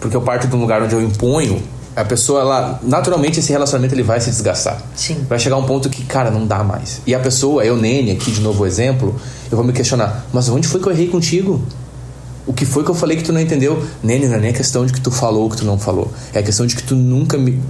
[0.00, 1.62] porque eu parto de um lugar onde eu imponho
[1.94, 4.80] a pessoa, ela, naturalmente esse relacionamento ele vai se desgastar.
[4.94, 5.24] Sim.
[5.28, 7.00] Vai chegar um ponto que, cara, não dá mais.
[7.06, 9.14] E a pessoa, eu, Nene, aqui de novo exemplo,
[9.50, 11.60] eu vou me questionar, mas onde foi que eu errei contigo?
[12.46, 13.84] O que foi que eu falei que tu não entendeu?
[14.02, 16.10] Nene, não é nem a questão de que tu falou ou que tu não falou.
[16.32, 17.60] É a questão de que tu nunca me.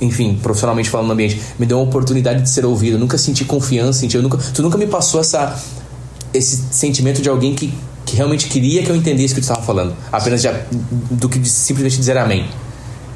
[0.00, 2.96] Enfim, profissionalmente falando no ambiente, me deu uma oportunidade de ser ouvido.
[2.96, 4.16] Eu nunca senti confiança em ti.
[4.16, 5.58] Eu nunca, tu nunca me passou essa,
[6.34, 7.72] esse sentimento de alguém que,
[8.06, 9.94] que realmente queria que eu entendesse o que tu estava falando.
[10.10, 10.48] Apenas de,
[11.10, 12.46] do que de simplesmente dizer amém.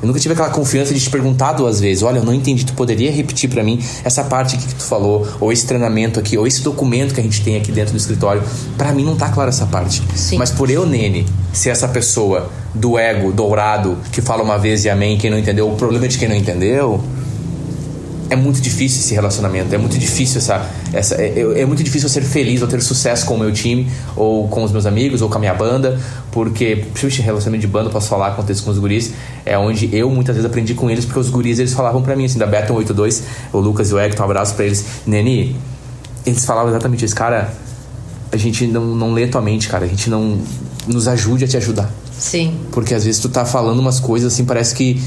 [0.02, 2.72] Eu nunca tive aquela confiança de te perguntar duas vezes: olha, eu não entendi, tu
[2.72, 6.46] poderia repetir para mim essa parte aqui que tu falou, ou esse treinamento aqui, ou
[6.46, 8.42] esse documento que a gente tem aqui dentro do escritório.
[8.78, 10.02] Para mim não tá clara essa parte.
[10.14, 10.38] Sim.
[10.38, 14.90] Mas por eu, Nene, ser essa pessoa do ego dourado que fala uma vez e
[14.90, 17.02] amém, quem não entendeu, o problema é de quem não entendeu.
[18.30, 20.64] É muito difícil esse relacionamento, é muito difícil essa.
[20.92, 23.90] essa é, é muito difícil eu ser feliz ou ter sucesso com o meu time,
[24.14, 25.98] ou com os meus amigos, ou com a minha banda,
[26.30, 29.12] porque, principalmente relacionamento de banda, posso falar, acontece com os guris,
[29.44, 32.24] é onde eu muitas vezes aprendi com eles, porque os guris eles falavam para mim,
[32.24, 35.56] assim, da Beton 82, o Lucas e o Hector, um abraço pra eles, Neni,
[36.24, 37.52] eles falavam exatamente isso, cara,
[38.32, 40.38] a gente não, não lê tua mente, cara, a gente não
[40.86, 41.90] nos ajude a te ajudar.
[42.16, 42.54] Sim.
[42.70, 45.02] Porque às vezes tu tá falando umas coisas assim, parece que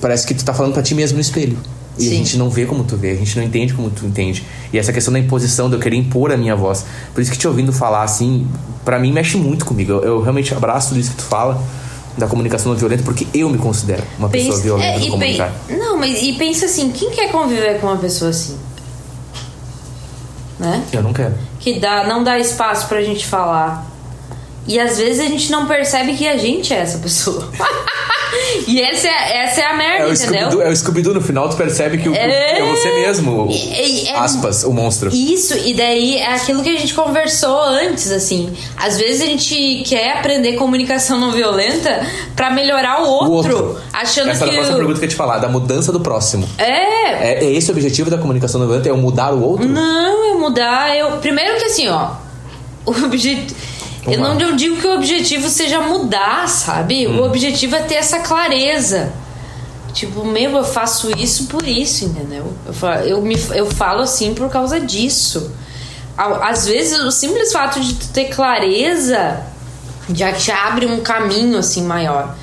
[0.00, 1.58] parece que tu tá falando para ti mesmo no espelho.
[1.98, 2.10] E Sim.
[2.10, 4.44] a gente não vê como tu vê, a gente não entende como tu entende.
[4.72, 6.86] E essa questão da imposição, de eu querer impor a minha voz.
[7.12, 8.48] Por isso que te ouvindo falar assim,
[8.84, 9.92] para mim mexe muito comigo.
[9.92, 11.62] Eu, eu, realmente abraço tudo isso que tu fala
[12.16, 15.52] da comunicação não violenta, porque eu me considero uma pensa, pessoa violenta é, no comunicar.
[15.68, 18.56] Não, mas e pensa assim, quem quer conviver com uma pessoa assim?
[20.58, 20.82] Né?
[20.92, 21.34] Eu não quero.
[21.58, 23.91] Que dá, não dá espaço pra gente falar
[24.66, 27.48] e às vezes a gente não percebe que a gente é essa pessoa.
[28.68, 30.62] e essa é, essa é a merda, é o entendeu?
[30.62, 34.62] É o Scooby-Doo, no final tu percebe que é, é você mesmo, é, é, aspas,
[34.62, 35.10] o monstro.
[35.12, 38.52] Isso, e daí é aquilo que a gente conversou antes, assim.
[38.76, 43.80] Às vezes a gente quer aprender comunicação não violenta para melhorar o outro, o outro.
[43.92, 44.50] achando essa que...
[44.50, 46.48] Essa é a próxima pergunta que eu ia te falar, da mudança do próximo.
[46.56, 47.32] É.
[47.32, 47.44] é.
[47.44, 48.88] É esse o objetivo da comunicação não violenta?
[48.88, 49.68] É o mudar o outro?
[49.68, 50.96] Não, é mudar...
[50.96, 51.18] Eu...
[51.18, 52.10] Primeiro que assim, ó...
[52.84, 53.71] O objetivo
[54.06, 57.06] eu não eu digo que o objetivo seja mudar, sabe?
[57.06, 57.20] Hum.
[57.20, 59.12] O objetivo é ter essa clareza.
[59.92, 62.52] Tipo, meu, eu faço isso por isso, entendeu?
[62.66, 65.52] Eu falo, eu, me, eu falo assim por causa disso.
[66.16, 69.42] Às vezes, o simples fato de tu ter clareza
[70.14, 72.34] já te abre um caminho assim maior.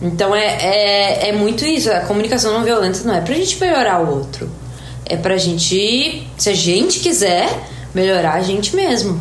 [0.00, 1.90] Então é, é, é muito isso.
[1.90, 4.50] A comunicação não violenta não é pra gente melhorar o outro.
[5.04, 7.48] É pra gente, se a gente quiser,
[7.94, 9.20] melhorar a gente mesmo.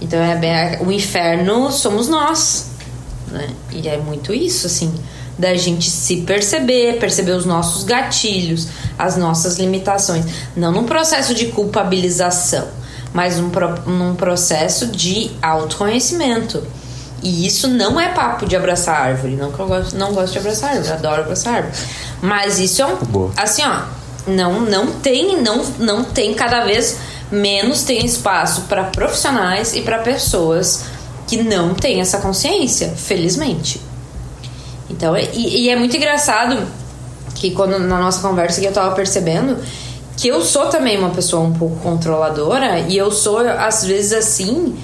[0.00, 2.70] Então é bem, o inferno somos nós,
[3.28, 3.48] né?
[3.70, 4.92] E é muito isso, assim,
[5.38, 10.24] da gente se perceber, perceber os nossos gatilhos, as nossas limitações,
[10.56, 12.68] não num processo de culpabilização,
[13.12, 13.50] mas num,
[13.86, 16.62] num processo de autoconhecimento.
[17.22, 20.38] E isso não é papo de abraçar árvore, não que eu gosto, não gosto de
[20.38, 21.74] abraçar árvore, adoro abraçar árvore.
[22.22, 23.30] Mas isso é um, Boa.
[23.36, 23.82] assim, ó,
[24.26, 26.98] não não tem, não não tem cada vez
[27.30, 30.84] menos tem espaço para profissionais e para pessoas
[31.26, 33.80] que não têm essa consciência, felizmente.
[34.88, 36.66] Então, e, e, é muito engraçado
[37.36, 39.56] que quando na nossa conversa que eu tava percebendo
[40.16, 44.76] que eu sou também uma pessoa um pouco controladora e eu sou às vezes assim,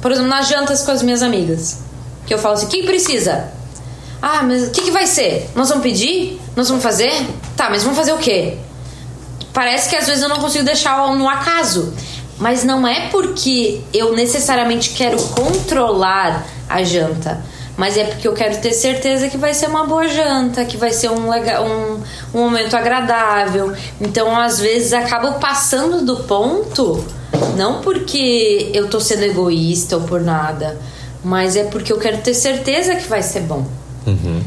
[0.00, 1.78] por exemplo, nas jantas com as minhas amigas,
[2.26, 3.52] que eu falo assim: "Quem precisa?"
[4.20, 5.50] "Ah, mas o que que vai ser?
[5.54, 6.40] Nós vamos pedir?
[6.56, 7.12] Nós vamos fazer?
[7.56, 8.56] Tá, mas vamos fazer o quê?"
[9.52, 11.92] Parece que às vezes eu não consigo deixar no acaso.
[12.38, 17.42] Mas não é porque eu necessariamente quero controlar a janta.
[17.76, 20.90] Mas é porque eu quero ter certeza que vai ser uma boa janta, que vai
[20.90, 22.00] ser um, legal, um,
[22.34, 23.72] um momento agradável.
[24.00, 27.04] Então, às vezes, acabo passando do ponto,
[27.56, 30.78] não porque eu tô sendo egoísta ou por nada,
[31.24, 33.66] mas é porque eu quero ter certeza que vai ser bom.
[34.06, 34.42] Uhum.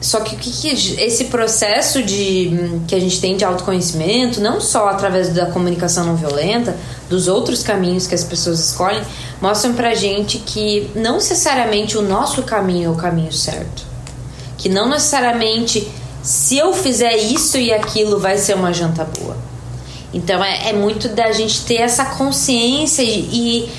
[0.00, 0.68] Só que que, que,
[1.00, 6.14] esse processo de que a gente tem de autoconhecimento, não só através da comunicação não
[6.14, 6.76] violenta,
[7.08, 9.02] dos outros caminhos que as pessoas escolhem,
[9.40, 13.82] mostram pra gente que não necessariamente o nosso caminho é o caminho certo.
[14.56, 15.88] Que não necessariamente
[16.22, 19.36] se eu fizer isso e aquilo vai ser uma janta boa.
[20.14, 23.72] Então é, é muito da gente ter essa consciência e, e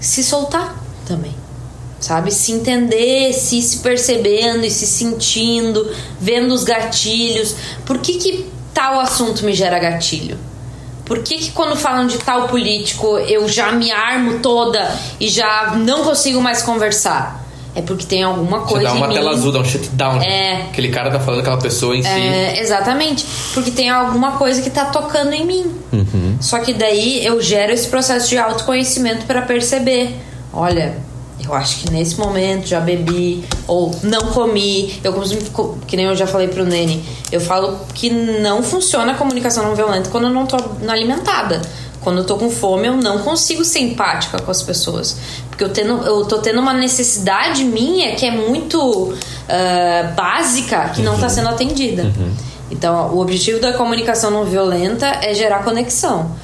[0.00, 1.41] se soltar também
[2.02, 2.30] sabe?
[2.30, 7.54] Se entender, se se percebendo e se sentindo, vendo os gatilhos.
[7.86, 10.36] Por que, que tal assunto me gera gatilho?
[11.04, 15.74] Por que, que quando falam de tal político eu já me armo toda e já
[15.76, 17.40] não consigo mais conversar?
[17.74, 18.90] É porque tem alguma coisa.
[18.90, 19.36] Você dá uma tela mim.
[19.36, 20.20] azul, dá um shutdown.
[20.22, 20.62] É.
[20.64, 22.08] Aquele cara tá falando aquela pessoa em si.
[22.08, 23.24] É, exatamente.
[23.54, 25.74] Porque tem alguma coisa que tá tocando em mim.
[25.90, 26.36] Uhum.
[26.38, 30.14] Só que daí eu gero esse processo de autoconhecimento para perceber.
[30.52, 30.98] Olha,
[31.44, 35.00] eu acho que nesse momento já bebi ou não comi.
[35.02, 35.12] Eu
[35.86, 39.74] que nem eu já falei pro Nene, eu falo que não funciona a comunicação não
[39.74, 40.56] violenta quando eu não tô
[40.88, 41.60] alimentada.
[42.00, 45.16] Quando eu tô com fome, eu não consigo ser empática com as pessoas.
[45.48, 51.00] Porque eu, tendo, eu tô tendo uma necessidade minha que é muito uh, básica que
[51.00, 51.12] uhum.
[51.12, 52.02] não tá sendo atendida.
[52.02, 52.32] Uhum.
[52.72, 56.34] Então, o objetivo da comunicação não violenta é gerar conexão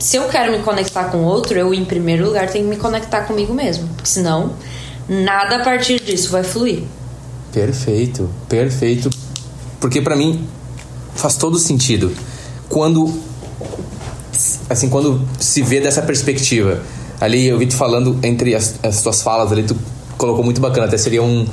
[0.00, 3.22] se eu quero me conectar com outro, eu em primeiro lugar tenho que me conectar
[3.22, 3.86] comigo mesmo.
[3.88, 4.54] Porque senão,
[5.08, 6.82] nada a partir disso vai fluir.
[7.52, 9.10] Perfeito, perfeito.
[9.78, 10.48] Porque para mim
[11.14, 12.12] faz todo sentido.
[12.68, 13.12] Quando
[14.68, 16.82] assim, quando se vê dessa perspectiva.
[17.20, 19.76] Ali eu vi tu falando entre as, as tuas falas ali, tu
[20.20, 20.86] colocou muito bacana.
[20.86, 21.46] Até seria um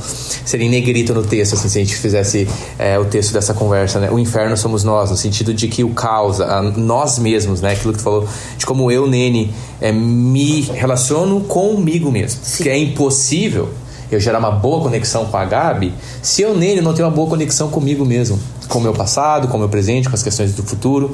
[0.46, 4.00] seria em negrito no texto, assim, se a gente fizesse é, o texto dessa conversa,
[4.00, 4.12] né?
[4.12, 7.72] O inferno somos nós, no sentido de que o caos, a, nós mesmos, né?
[7.72, 8.28] Aquilo que tu falou,
[8.58, 12.42] de como eu, Nene, é, me relaciono comigo mesmo.
[12.44, 12.64] Sim.
[12.64, 13.70] Que é impossível
[14.12, 17.28] eu gerar uma boa conexão com a Gabi se eu nele não tenho uma boa
[17.28, 20.64] conexão comigo mesmo com o meu passado, com o meu presente, com as questões do
[20.64, 21.12] futuro.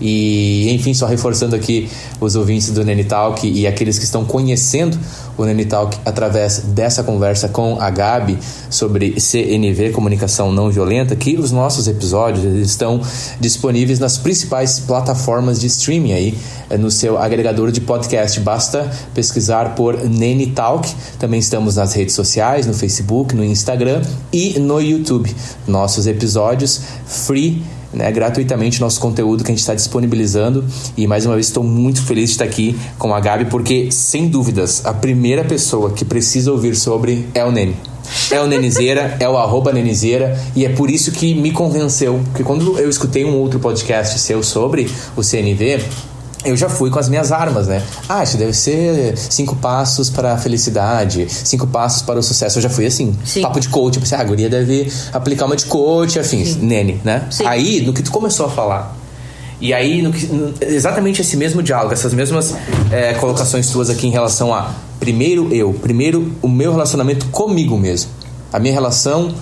[0.00, 1.88] E, enfim, só reforçando aqui
[2.20, 4.98] os ouvintes do Nene Talk e aqueles que estão conhecendo
[5.36, 8.38] o Nene Talk através dessa conversa com a Gabi
[8.70, 13.00] sobre CNV, comunicação não violenta, que os nossos episódios estão
[13.40, 16.38] disponíveis nas principais plataformas de streaming aí,
[16.70, 18.40] eh, no seu agregador de podcast.
[18.40, 20.92] Basta pesquisar por Nene Talk.
[21.18, 25.34] Também estamos nas redes sociais, no Facebook, no Instagram e no YouTube.
[25.66, 30.64] Nossos episódios free né, gratuitamente nosso conteúdo que a gente está disponibilizando.
[30.96, 34.28] E mais uma vez estou muito feliz de estar aqui com a Gabi, porque, sem
[34.28, 37.76] dúvidas, a primeira pessoa que precisa ouvir sobre é o Nene.
[38.30, 42.20] É o Nenizeira, é o arroba Nenizeira, e é por isso que me convenceu.
[42.26, 45.80] Porque quando eu escutei um outro podcast seu sobre o CNV,
[46.46, 47.82] eu já fui com as minhas armas, né?
[48.08, 52.58] Ah, isso deve ser cinco passos para a felicidade, cinco passos para o sucesso.
[52.58, 53.42] Eu já fui assim, Sim.
[53.42, 53.96] papo de coach.
[53.96, 56.66] Eu pensei, ah, a guria deve aplicar uma de coach, afins, Sim.
[56.66, 57.26] nene, né?
[57.30, 57.46] Sim.
[57.46, 58.96] Aí, no que tu começou a falar,
[59.60, 62.54] e aí, no que, no, exatamente esse mesmo diálogo, essas mesmas
[62.90, 68.10] é, colocações tuas aqui em relação a primeiro eu, primeiro o meu relacionamento comigo mesmo,
[68.52, 69.34] a minha relação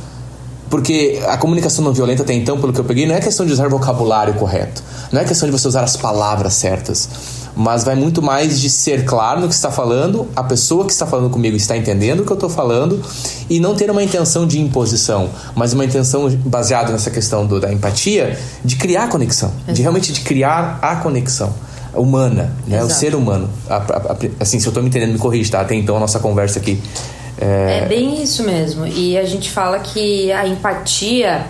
[0.75, 3.53] porque a comunicação não violenta até então, pelo que eu peguei, não é questão de
[3.53, 4.83] usar vocabulário correto.
[5.13, 7.09] Não é questão de você usar as palavras certas.
[7.55, 11.07] Mas vai muito mais de ser claro no que está falando, a pessoa que está
[11.07, 13.01] falando comigo está entendendo o que eu estou falando
[13.49, 17.73] e não ter uma intenção de imposição, mas uma intenção baseada nessa questão do, da
[17.73, 21.55] empatia de criar conexão, de realmente de criar a conexão
[21.95, 22.83] humana, né?
[22.83, 23.49] o ser humano.
[24.41, 25.61] Assim, se eu estou me entendendo, me corrija, tá?
[25.61, 26.83] Até então a nossa conversa aqui
[27.39, 27.81] é...
[27.83, 28.87] é bem isso mesmo.
[28.87, 31.47] E a gente fala que a empatia,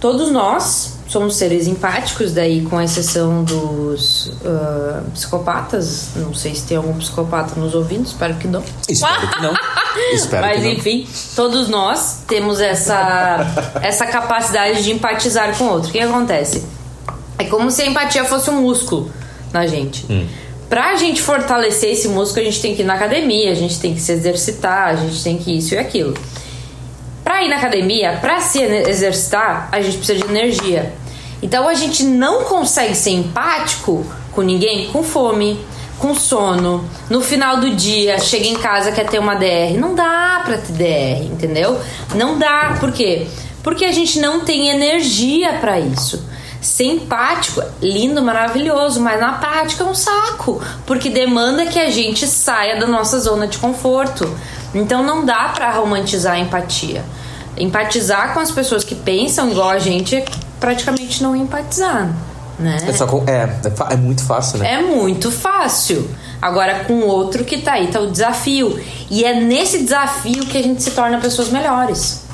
[0.00, 6.10] todos nós somos seres empáticos, daí com exceção dos uh, psicopatas.
[6.16, 8.62] Não sei se tem algum psicopata nos ouvindo, espero que não.
[8.88, 9.54] Espero que não.
[10.12, 13.46] espero Mas que enfim, todos nós temos essa,
[13.82, 15.88] essa capacidade de empatizar com o outro.
[15.88, 16.64] O que acontece?
[17.38, 19.10] É como se a empatia fosse um músculo
[19.52, 20.04] na gente.
[20.10, 20.26] Hum.
[20.68, 23.94] Pra gente fortalecer esse músculo, a gente tem que ir na academia, a gente tem
[23.94, 26.14] que se exercitar, a gente tem que isso e aquilo.
[27.22, 30.92] Pra ir na academia, pra se exercitar, a gente precisa de energia.
[31.40, 35.58] Então a gente não consegue ser empático com ninguém com fome,
[35.98, 39.78] com sono, no final do dia, chega em casa quer ter uma DR.
[39.78, 41.80] Não dá pra ter DR, entendeu?
[42.14, 43.26] Não dá, por quê?
[43.62, 46.22] Porque a gente não tem energia para isso.
[46.66, 52.26] Ser empático, lindo, maravilhoso, mas na prática é um saco, porque demanda que a gente
[52.26, 54.28] saia da nossa zona de conforto.
[54.74, 57.04] Então não dá para romantizar a empatia.
[57.56, 60.24] Empatizar com as pessoas que pensam igual a gente é
[60.58, 62.12] praticamente não empatizar.
[62.58, 62.78] Né?
[62.88, 64.74] É, só é, é, é, muito fácil, né?
[64.74, 66.10] É muito fácil.
[66.42, 68.76] Agora, com o outro que tá aí, tá o desafio.
[69.08, 72.25] E é nesse desafio que a gente se torna pessoas melhores.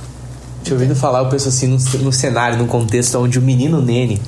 [0.62, 4.20] Tinha ouvido falar, eu penso assim, no, no cenário, num contexto onde o menino Nene,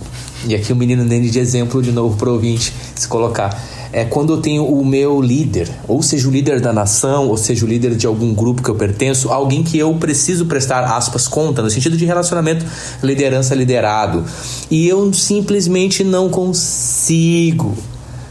[0.47, 3.57] e aqui o menino Nene de exemplo de novo pro ouvinte se colocar,
[3.93, 7.65] é quando eu tenho o meu líder, ou seja, o líder da nação, ou seja,
[7.65, 11.63] o líder de algum grupo que eu pertenço, alguém que eu preciso prestar aspas conta,
[11.63, 12.67] no sentido de relacionamento
[13.01, 14.25] liderança liderado.
[14.69, 17.73] E eu simplesmente não consigo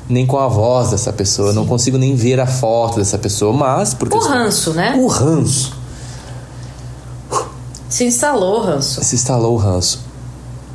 [0.10, 1.56] nem com a voz dessa pessoa, Sim.
[1.56, 4.96] não consigo nem ver a foto dessa pessoa, mas porque o ranço, né?
[5.00, 5.83] O ranço.
[7.94, 9.04] Se instalou o ranço.
[9.04, 10.04] Se instalou o ranço.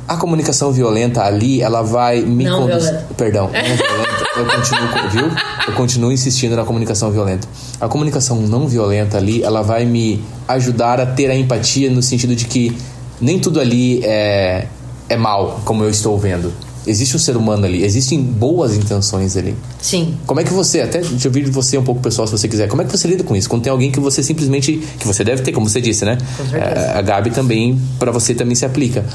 [0.07, 2.97] A comunicação violenta ali, ela vai me conduzir.
[3.17, 4.25] Perdão, não violenta.
[4.37, 5.37] Eu continuo, viu?
[5.67, 7.45] Eu continuo insistindo na comunicação violenta.
[7.81, 12.33] A comunicação não violenta ali, ela vai me ajudar a ter a empatia no sentido
[12.33, 12.77] de que
[13.19, 14.67] nem tudo ali é,
[15.09, 16.53] é mal, como eu estou vendo.
[16.89, 19.55] Existe um ser humano ali, existem boas intenções ali.
[19.79, 20.17] Sim.
[20.25, 22.47] Como é que você, até deixa eu ouvir de você um pouco pessoal se você
[22.47, 23.47] quiser, como é que você lida com isso?
[23.47, 26.17] Quando tem alguém que você simplesmente, que você deve ter, como você disse, né?
[26.35, 26.81] Com certeza.
[26.81, 29.05] É, a Gabi também, para você também se aplica.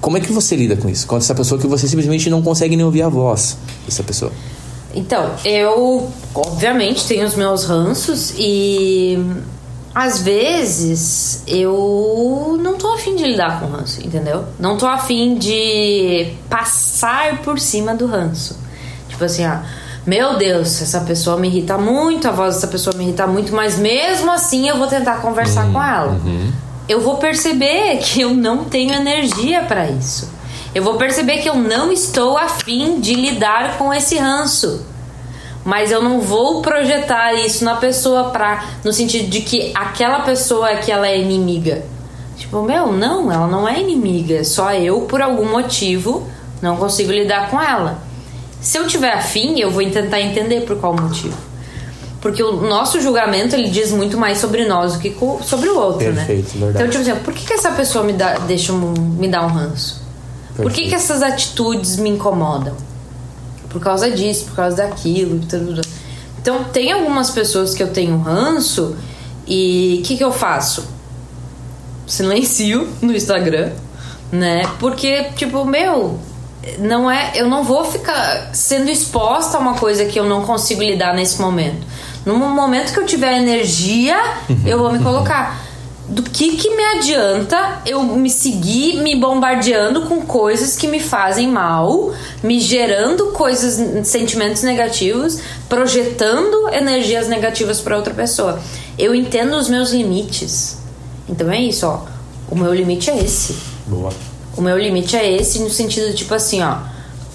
[0.00, 1.06] Como é que você lida com isso?
[1.06, 4.32] Com essa pessoa que você simplesmente não consegue nem ouvir a voz dessa pessoa?
[4.94, 9.18] Então, eu obviamente tenho os meus ranços e
[9.94, 14.44] às vezes eu não tô afim de lidar com o ranço, entendeu?
[14.58, 18.58] Não tô afim de passar por cima do ranço.
[19.08, 19.62] Tipo assim, ah,
[20.04, 23.78] meu Deus, essa pessoa me irrita muito, a voz dessa pessoa me irrita muito, mas
[23.78, 26.12] mesmo assim eu vou tentar conversar uhum, com ela.
[26.24, 26.52] Uhum.
[26.88, 30.28] Eu vou perceber que eu não tenho energia para isso.
[30.74, 34.84] Eu vou perceber que eu não estou afim de lidar com esse ranço.
[35.64, 40.70] Mas eu não vou projetar isso na pessoa pra, no sentido de que aquela pessoa
[40.70, 41.82] é que ela é inimiga.
[42.36, 46.28] Tipo, meu, não, ela não é inimiga, só eu por algum motivo
[46.60, 47.98] não consigo lidar com ela.
[48.60, 51.36] Se eu tiver afim, eu vou tentar entender por qual motivo.
[52.20, 55.98] Porque o nosso julgamento ele diz muito mais sobre nós do que sobre o outro,
[55.98, 56.66] Perfeito, né?
[56.66, 56.76] Verdade.
[56.76, 60.02] Então, tipo assim, por que, que essa pessoa me dá, deixa me dar um ranço?
[60.56, 60.62] Perfeito.
[60.62, 62.74] Por que, que essas atitudes me incomodam?
[63.74, 65.82] Por causa disso, por causa daquilo, tudo.
[66.40, 68.96] Então, tem algumas pessoas que eu tenho ranço
[69.48, 70.86] e o que, que eu faço?
[72.06, 73.72] Silencio no Instagram,
[74.30, 74.62] né?
[74.78, 76.20] Porque, tipo, meu,
[76.78, 80.80] não é, eu não vou ficar sendo exposta a uma coisa que eu não consigo
[80.80, 81.84] lidar nesse momento.
[82.24, 84.16] No momento que eu tiver energia,
[84.48, 84.62] uhum.
[84.64, 85.63] eu vou me colocar.
[86.06, 91.48] Do que que me adianta eu me seguir me bombardeando com coisas que me fazem
[91.48, 98.60] mal, me gerando coisas, sentimentos negativos, projetando energias negativas para outra pessoa.
[98.98, 100.76] Eu entendo os meus limites.
[101.26, 102.02] Então é isso, ó.
[102.50, 103.56] O meu limite é esse.
[103.86, 104.12] Boa.
[104.56, 106.78] O meu limite é esse no sentido tipo assim, ó.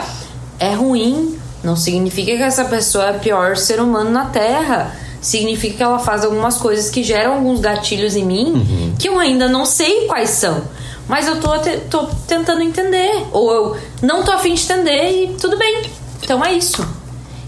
[0.59, 4.95] é ruim, não significa que essa pessoa é o pior ser humano na Terra.
[5.23, 8.93] Significa que ela faz algumas coisas que geram alguns gatilhos em mim uhum.
[8.99, 10.61] que eu ainda não sei quais são.
[11.07, 13.25] Mas eu tô, te, tô tentando entender.
[13.31, 15.83] Ou eu não tô afim de entender e tudo bem.
[16.21, 16.85] Então é isso.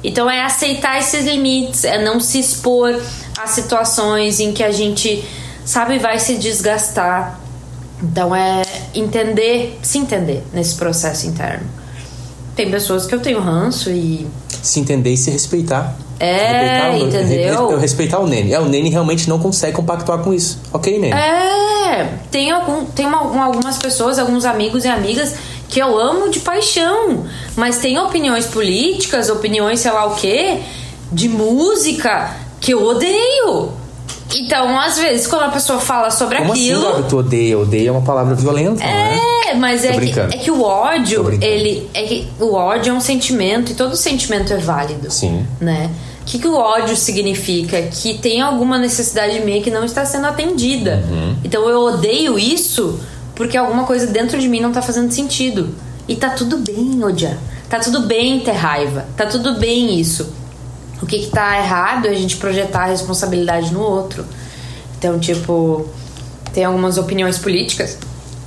[0.02, 2.98] Então é aceitar esses limites, é não se expor
[3.38, 5.24] a situações em que a gente
[5.66, 7.40] sabe, vai se desgastar.
[8.02, 8.62] Então é
[8.94, 11.68] entender, se entender nesse processo interno.
[12.56, 14.26] Tem pessoas que eu tenho ranço e.
[14.66, 15.96] Se entender e se respeitar.
[16.20, 17.72] É, respeitar, entendeu?
[17.72, 18.54] Eu respeitar o Nene.
[18.54, 20.60] É, o Nene realmente não consegue compactuar com isso.
[20.74, 21.14] Ok, Nene?
[21.14, 25.36] É, tem, algum, tem uma, algumas pessoas, alguns amigos e amigas
[25.70, 30.60] que eu amo de paixão, mas tem opiniões políticas, opiniões sei lá o quê,
[31.12, 33.85] de música que eu odeio.
[34.36, 36.90] Então, às vezes, quando a pessoa fala sobre Como assim, aquilo.
[36.90, 37.58] Assim, tu odeia?
[37.58, 39.54] Odeia é uma palavra violenta, é, né?
[39.58, 41.90] mas é que, é que o ódio, ele.
[41.94, 45.10] É que o ódio é um sentimento e todo sentimento é válido.
[45.10, 45.46] Sim.
[45.60, 45.90] Né?
[46.22, 47.82] O que, que o ódio significa?
[47.84, 51.04] Que tem alguma necessidade minha que não está sendo atendida.
[51.10, 51.36] Uhum.
[51.44, 53.00] Então eu odeio isso
[53.36, 55.70] porque alguma coisa dentro de mim não está fazendo sentido.
[56.08, 57.38] E tá tudo bem odiar.
[57.70, 59.06] Tá tudo bem ter raiva.
[59.16, 60.34] Tá tudo bem isso.
[61.02, 64.26] O que, que tá errado é a gente projetar a responsabilidade no outro.
[64.98, 65.88] Então, tipo,
[66.54, 67.98] tem algumas opiniões políticas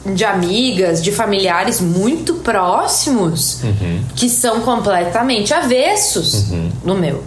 [0.07, 4.03] de amigas, de familiares muito próximos uhum.
[4.17, 6.71] que são completamente avessos uhum.
[6.85, 7.23] no meu.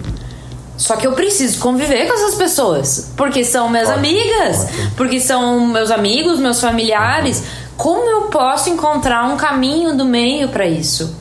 [0.78, 4.92] Só que eu preciso conviver com essas pessoas, porque são minhas ótimo, amigas, ótimo.
[4.98, 7.38] porque são meus amigos, meus familiares.
[7.38, 7.46] Uhum.
[7.78, 11.16] Como eu posso encontrar um caminho do meio para isso?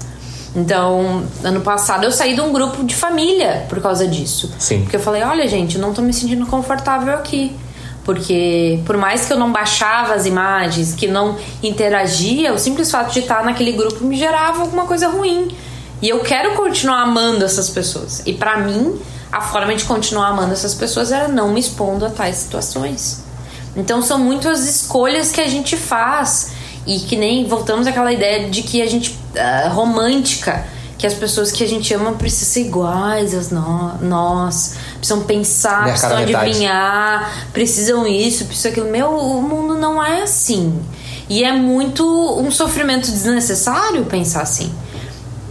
[0.54, 4.52] Então, ano passado eu saí de um grupo de família por causa disso.
[4.58, 4.82] Sim.
[4.82, 7.56] Porque eu falei, olha, gente, eu não tô me sentindo confortável aqui.
[8.04, 13.12] Porque por mais que eu não baixava as imagens, que não interagia, o simples fato
[13.12, 15.48] de estar naquele grupo me gerava alguma coisa ruim.
[16.02, 18.22] E eu quero continuar amando essas pessoas.
[18.26, 18.98] E para mim,
[19.30, 23.22] a forma de continuar amando essas pessoas era não me expondo a tais situações.
[23.76, 26.52] Então são muitas escolhas que a gente faz
[26.86, 29.19] e que nem voltamos àquela ideia de que a gente.
[29.34, 30.64] Uh, romântica.
[30.98, 34.74] Que as pessoas que a gente ama precisam ser iguais a no, nós.
[34.98, 38.90] Precisam pensar, Minha precisam adivinhar, precisam isso, precisam aquilo.
[38.90, 40.78] Meu, o mundo não é assim.
[41.30, 42.04] E é muito
[42.38, 44.70] um sofrimento desnecessário pensar assim.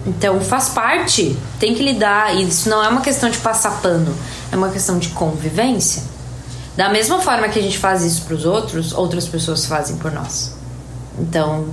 [0.06, 2.36] Então faz parte, tem que lidar.
[2.36, 4.14] E isso não é uma questão de passar pano,
[4.52, 6.04] é uma questão de convivência.
[6.76, 10.12] Da mesma forma que a gente faz isso para os outros, outras pessoas fazem por
[10.12, 10.54] nós.
[11.18, 11.70] Então,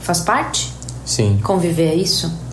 [0.00, 0.73] faz parte?
[1.04, 1.38] Sim.
[1.42, 2.43] Conviver é isso?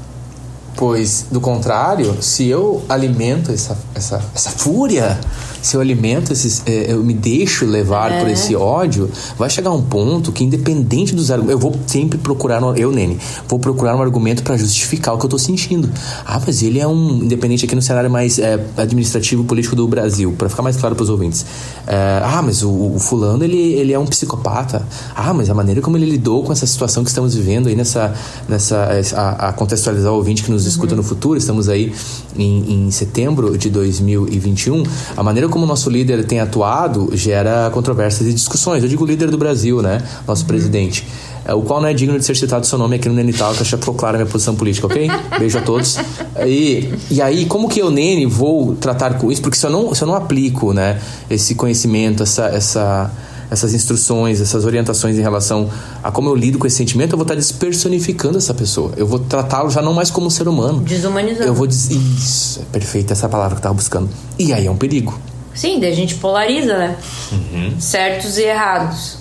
[0.76, 5.20] Pois, do contrário, se eu alimento essa, essa, essa fúria,
[5.62, 6.64] se eu alimento esses.
[6.66, 8.32] eh, eu me deixo levar por É.
[8.32, 9.08] esse ódio,
[9.38, 11.62] vai chegar um ponto que, independente dos argumentos.
[11.64, 12.64] Eu vou sempre procurar.
[12.64, 15.88] um- eu, Nene, vou procurar um argumento para justificar o que eu tô sentindo.
[16.26, 17.20] Ah, mas ele é um.
[17.24, 21.04] Independente aqui no cenário mais eh, administrativo político do Brasil, para ficar mais claro para
[21.04, 21.46] os ouvintes.
[21.86, 24.82] Eh, ah, mas o, o fulano, ele, ele é um psicopata.
[25.16, 28.14] Ah, mas a maneira como ele lidou com essa situação que estamos vivendo aí nessa.
[28.50, 31.94] nessa a, a contextualizar o ouvinte que nos escuta no futuro, estamos aí
[32.36, 34.84] em, em setembro de 2021.
[35.16, 38.84] A maneira como o nosso líder tem atuado gera controvérsias e discussões.
[38.84, 40.04] Eu digo líder do Brasil, né?
[40.28, 41.06] Nosso presidente.
[41.46, 43.62] É, O qual não é digno de ser citado seu nome aqui no Nenital, que
[43.62, 45.10] eu já proclaro minha posição política, ok?
[45.40, 45.98] Beijo a todos.
[46.46, 49.42] E, e aí, como que eu, Nene, vou tratar com isso?
[49.42, 51.00] Porque se eu não, se eu não aplico, né,
[51.30, 53.12] esse conhecimento, essa, essa,
[53.52, 55.70] essas instruções, essas orientações em relação
[56.02, 58.94] a como eu lido com esse sentimento, eu vou estar despersonificando essa pessoa.
[58.96, 60.80] Eu vou tratá-lo já não mais como um ser humano.
[60.80, 61.48] Desumanizando.
[61.48, 61.96] Eu vou dizer.
[61.96, 64.10] Isso, é perfeito essa palavra que eu tava buscando.
[64.40, 65.20] E aí é um perigo.
[65.54, 66.96] Sim, daí a gente polariza, né?
[67.30, 67.76] Uhum.
[67.78, 69.18] Certos e errados.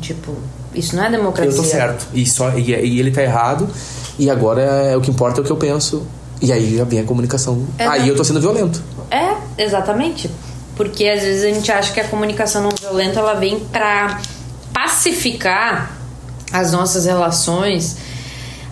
[0.00, 0.34] Tipo,
[0.74, 1.52] isso não é democracia.
[1.52, 2.08] Eu tô certo.
[2.12, 3.68] E, só, e, e ele tá errado.
[4.18, 6.04] E agora é, o que importa é o que eu penso.
[6.42, 7.64] E aí já vem a comunicação.
[7.78, 8.10] É, aí né?
[8.10, 8.82] eu tô sendo violento.
[9.12, 10.28] É, exatamente.
[10.76, 14.20] Porque às vezes a gente acha que a comunicação não violenta ela vem pra
[14.72, 15.96] pacificar
[16.52, 17.96] as nossas relações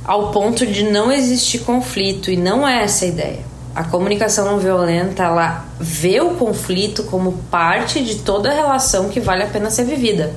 [0.04, 3.40] ao ponto de não existir conflito e não é essa a ideia.
[3.74, 9.42] A comunicação não violenta, ela vê o conflito como parte de toda relação que vale
[9.42, 10.32] a pena ser vivida.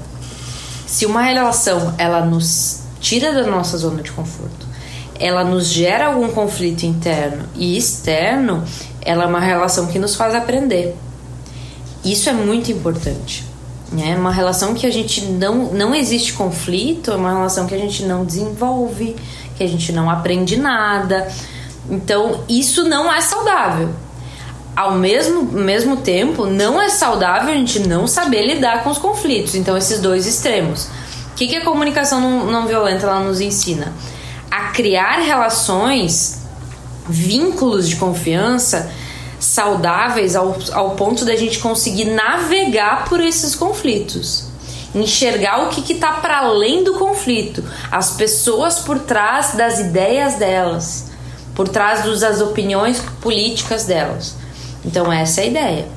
[0.87, 4.65] Se uma relação ela nos tira da nossa zona de conforto,
[5.19, 8.63] ela nos gera algum conflito interno e externo,
[9.01, 10.95] ela é uma relação que nos faz aprender.
[12.03, 13.43] Isso é muito importante.
[13.97, 17.77] É uma relação que a gente não, não existe conflito, é uma relação que a
[17.77, 19.15] gente não desenvolve,
[19.55, 21.27] que a gente não aprende nada.
[21.89, 23.89] Então, isso não é saudável.
[24.75, 29.55] Ao mesmo, mesmo tempo, não é saudável a gente não saber lidar com os conflitos.
[29.55, 30.89] Então, esses dois extremos.
[31.31, 33.93] O que, que a comunicação não, não violenta ela nos ensina?
[34.51, 36.41] A criar relações,
[37.07, 38.91] vínculos de confiança
[39.39, 44.45] saudáveis ao, ao ponto da gente conseguir navegar por esses conflitos.
[44.95, 51.11] Enxergar o que está para além do conflito, as pessoas por trás das ideias delas,
[51.53, 54.35] por trás dos- das opiniões políticas delas.
[54.83, 55.87] Então, essa é a ideia.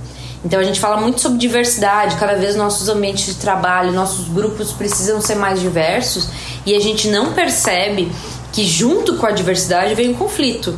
[0.44, 4.72] Então, a gente fala muito sobre diversidade, cada vez nossos ambientes de trabalho, nossos grupos
[4.72, 6.28] precisam ser mais diversos
[6.66, 8.10] e a gente não percebe
[8.52, 10.76] que, junto com a diversidade, vem o conflito.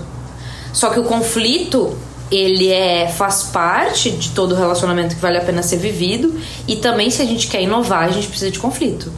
[0.73, 1.97] Só que o conflito
[2.33, 7.11] ele é faz parte de todo relacionamento que vale a pena ser vivido e também
[7.11, 9.13] se a gente quer inovar a gente precisa de conflito.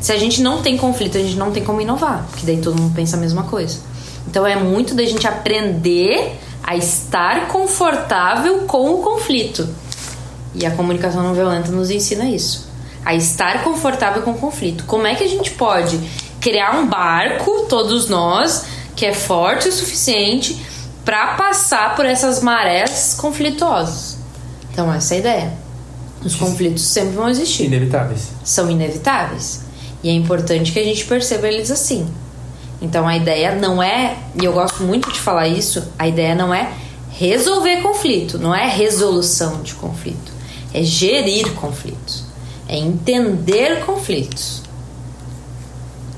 [0.00, 2.80] Se a gente não tem conflito a gente não tem como inovar, porque daí todo
[2.80, 3.78] mundo pensa a mesma coisa.
[4.26, 9.68] Então é muito da gente aprender a estar confortável com o conflito.
[10.54, 12.66] E a comunicação não violenta nos ensina isso.
[13.04, 14.84] A estar confortável com o conflito.
[14.84, 16.00] Como é que a gente pode
[16.40, 20.56] criar um barco, todos nós, que é forte o suficiente
[21.06, 24.18] para passar por essas marés conflituosas?
[24.70, 25.52] Então, essa é a ideia.
[26.22, 28.28] Os conflitos sempre vão existir Inevitáveis.
[28.44, 29.60] são inevitáveis.
[30.02, 32.06] E é importante que a gente perceba eles assim.
[32.82, 36.52] Então a ideia não é, e eu gosto muito de falar isso, a ideia não
[36.52, 36.70] é
[37.10, 40.30] resolver conflito, não é resolução de conflito,
[40.74, 42.24] é gerir conflitos,
[42.68, 44.62] é entender conflitos,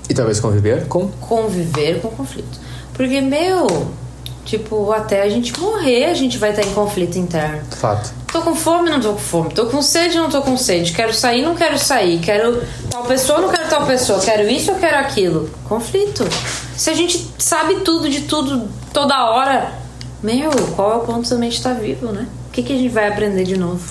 [0.09, 1.09] E talvez conviver com.
[1.21, 2.59] conviver com conflitos.
[2.95, 3.67] Porque, meu,
[4.49, 7.63] tipo, até a gente morrer, a gente vai estar em conflito interno.
[7.71, 8.15] Fato.
[8.33, 9.51] Tô com fome, não tô com fome.
[9.53, 10.93] Tô com sede, não tô com sede.
[10.93, 12.19] Quero sair, não quero sair.
[12.19, 14.19] Quero tal pessoa, não quero tal pessoa.
[14.21, 15.51] Quero isso, eu quero aquilo.
[15.65, 16.27] Conflito.
[16.75, 19.75] Se a gente sabe tudo de tudo toda hora,
[20.23, 22.27] meu, qual é o ponto da mente estar vivo, né?
[22.49, 23.87] O que, que a gente vai aprender de novo?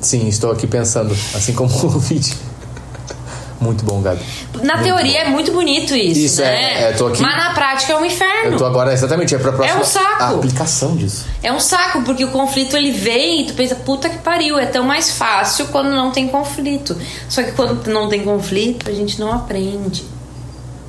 [0.00, 2.34] Sim, estou aqui pensando, assim como o vídeo.
[3.60, 4.20] Muito bom, Gabi.
[4.62, 5.26] Na Muito teoria bom.
[5.26, 6.82] é muito bonito isso, Isso, é, né?
[6.90, 8.52] é, tô aqui- Mas na prática é um inferno.
[8.52, 9.80] Eu tô agora, exatamente, é pra próxima.
[9.80, 10.22] um saco.
[10.22, 11.24] A aplicação disso.
[11.42, 14.66] É um saco, porque o conflito ele vem e tu pensa, puta que pariu, é
[14.66, 16.96] tão mais fácil quando não tem conflito.
[17.30, 20.04] Só que quando não tem conflito, a gente não aprende.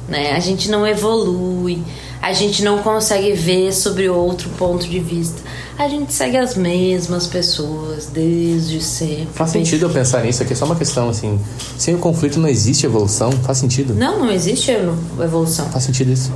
[0.10, 0.34] Né?
[0.36, 1.84] A gente não evolui,
[2.22, 5.42] a gente não consegue ver sobre outro ponto de vista.
[5.78, 9.28] A gente segue as mesmas pessoas desde sempre.
[9.34, 11.40] Faz sentido eu pensar nisso aqui, é só uma questão assim.
[11.78, 13.32] Sem o conflito não existe evolução?
[13.32, 13.94] Faz sentido?
[13.94, 15.70] Não, não existe evolução.
[15.70, 16.32] Faz sentido isso.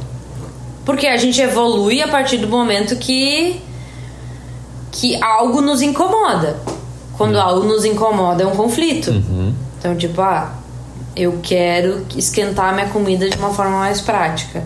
[0.85, 3.59] Porque a gente evolui a partir do momento que
[4.91, 6.59] que algo nos incomoda.
[7.17, 9.11] Quando algo nos incomoda é um conflito.
[9.79, 10.53] Então, tipo, ah,
[11.15, 14.63] eu quero esquentar minha comida de uma forma mais prática,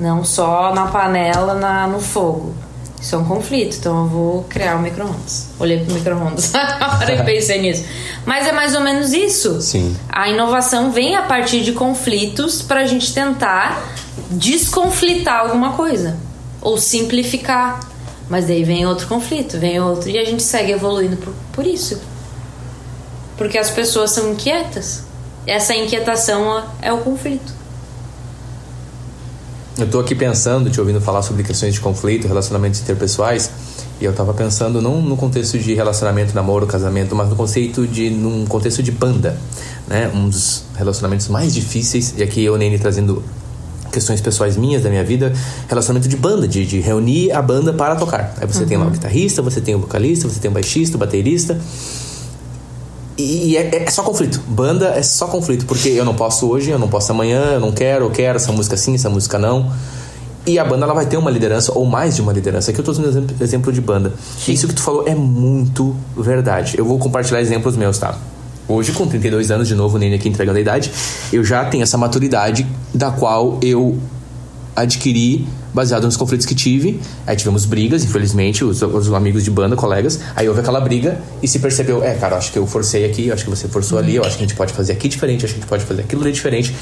[0.00, 2.54] não só na panela, na, no fogo.
[3.00, 5.48] Isso é um conflito, então eu vou criar um micro-ondas.
[5.58, 7.84] Olhei pro micro-ondas na hora que pensei nisso.
[8.26, 9.60] Mas é mais ou menos isso.
[9.62, 9.96] Sim.
[10.08, 13.82] A inovação vem a partir de conflitos para a gente tentar
[14.30, 16.18] desconflitar alguma coisa
[16.60, 17.80] ou simplificar.
[18.28, 22.00] Mas daí vem outro conflito, vem outro e a gente segue evoluindo por, por isso.
[23.38, 25.04] Porque as pessoas são inquietas.
[25.46, 27.59] Essa inquietação é o conflito.
[29.80, 33.50] Eu tô aqui pensando, te ouvindo falar sobre questões de conflito, relacionamentos interpessoais,
[33.98, 38.10] e eu tava pensando não no contexto de relacionamento, namoro, casamento, mas no conceito de
[38.10, 39.38] num contexto de banda,
[39.88, 40.10] né?
[40.14, 43.24] Um dos relacionamentos mais difíceis, e aqui eu nem trazendo
[43.90, 45.32] questões pessoais minhas da minha vida,
[45.66, 48.34] relacionamento de banda, de, de reunir a banda para tocar.
[48.38, 48.68] Aí você uhum.
[48.68, 51.58] tem lá o guitarrista, você tem o vocalista, você tem o baixista, o baterista.
[53.20, 54.40] E é, é, só conflito.
[54.46, 57.72] Banda é só conflito, porque eu não posso hoje, eu não posso amanhã, eu não
[57.72, 59.70] quero, eu quero essa música sim, essa música não.
[60.46, 62.70] E a banda ela vai ter uma liderança, ou mais de uma liderança.
[62.70, 64.12] Aqui eu tô usando exemplo, exemplo de banda.
[64.38, 64.52] Sim.
[64.52, 66.78] Isso que tu falou é muito verdade.
[66.78, 68.16] Eu vou compartilhar exemplos meus, tá?
[68.66, 70.90] Hoje, com 32 anos, de novo, nem aqui entregando a idade,
[71.32, 73.98] eu já tenho essa maturidade da qual eu
[74.74, 77.00] adquiri baseado nos conflitos que tive.
[77.26, 80.20] Aí tivemos brigas, infelizmente, os, os, amigos de banda, colegas.
[80.34, 83.44] Aí houve aquela briga e se percebeu: é, cara, acho que eu forcei aqui, acho
[83.44, 85.60] que você forçou ali, eu acho que a gente pode fazer aqui diferente, acho que
[85.60, 86.74] a gente pode fazer aquilo ali diferente.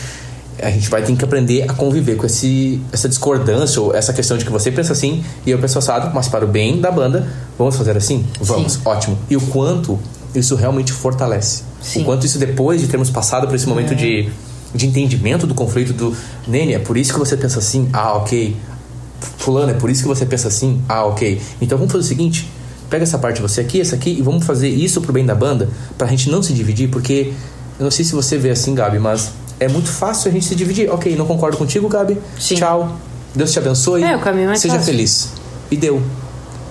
[0.60, 4.36] A gente vai ter que aprender a conviver com esse, essa discordância ou essa questão
[4.36, 7.28] de que você pensa assim e eu penso assado, mas para o bem da banda,
[7.56, 8.26] vamos fazer assim?
[8.40, 8.80] Vamos, Sim.
[8.84, 9.18] ótimo.
[9.30, 9.96] E o quanto
[10.34, 11.62] isso realmente fortalece.
[11.80, 12.02] Sim.
[12.02, 13.96] O quanto isso, depois de termos passado por esse momento é.
[13.96, 14.28] de,
[14.74, 16.16] de entendimento do conflito do
[16.46, 18.56] Nene, é por isso que você pensa assim, ah, ok.
[19.38, 20.82] Fulano, é por isso que você pensa assim?
[20.88, 21.40] Ah, ok.
[21.60, 22.48] Então vamos fazer o seguinte:
[22.88, 25.68] pega essa parte você aqui, essa aqui, e vamos fazer isso pro bem da banda,
[25.96, 27.32] pra gente não se dividir, porque
[27.78, 30.54] eu não sei se você vê assim, Gabi, mas é muito fácil a gente se
[30.54, 30.90] dividir.
[30.90, 32.18] Ok, não concordo contigo, Gabi.
[32.38, 32.56] Sim.
[32.56, 32.96] Tchau.
[33.34, 34.02] Deus te abençoe.
[34.02, 34.92] É, o caminho mais Seja fácil.
[34.92, 35.32] feliz.
[35.70, 36.02] E deu.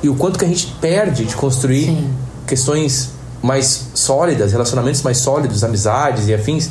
[0.02, 2.10] E o quanto que a gente perde de construir Sim.
[2.46, 3.10] questões
[3.42, 6.70] mais sólidas, relacionamentos mais sólidos, amizades e afins,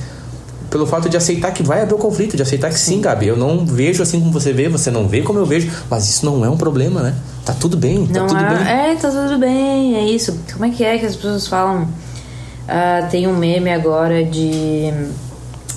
[0.70, 3.00] pelo fato de aceitar que vai haver o conflito, de aceitar que sim.
[3.00, 6.08] Gabi, eu não vejo assim como você vê, você não vê como eu vejo, mas
[6.08, 7.14] isso não é um problema, né?
[7.44, 8.68] Tá tudo bem, tá não tudo é, bem.
[8.68, 10.38] É, tá tudo bem, é isso.
[10.52, 11.82] Como é que é que as pessoas falam?
[11.82, 14.92] Uh, tem um meme agora de.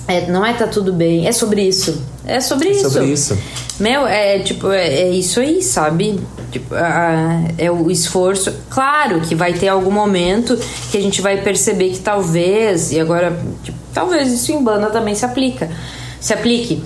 [0.08, 2.02] É, não é tá tudo bem, é sobre isso.
[2.26, 2.90] É sobre é isso.
[2.90, 3.38] Sobre isso.
[3.78, 6.20] Meu, é tipo, é, é isso aí, sabe?
[6.50, 8.52] Tipo, uh, é o esforço.
[8.68, 10.58] Claro que vai ter algum momento
[10.90, 15.14] que a gente vai perceber que talvez, e agora, tipo, talvez isso em banda também
[15.14, 15.70] se aplica.
[16.20, 16.82] Se aplique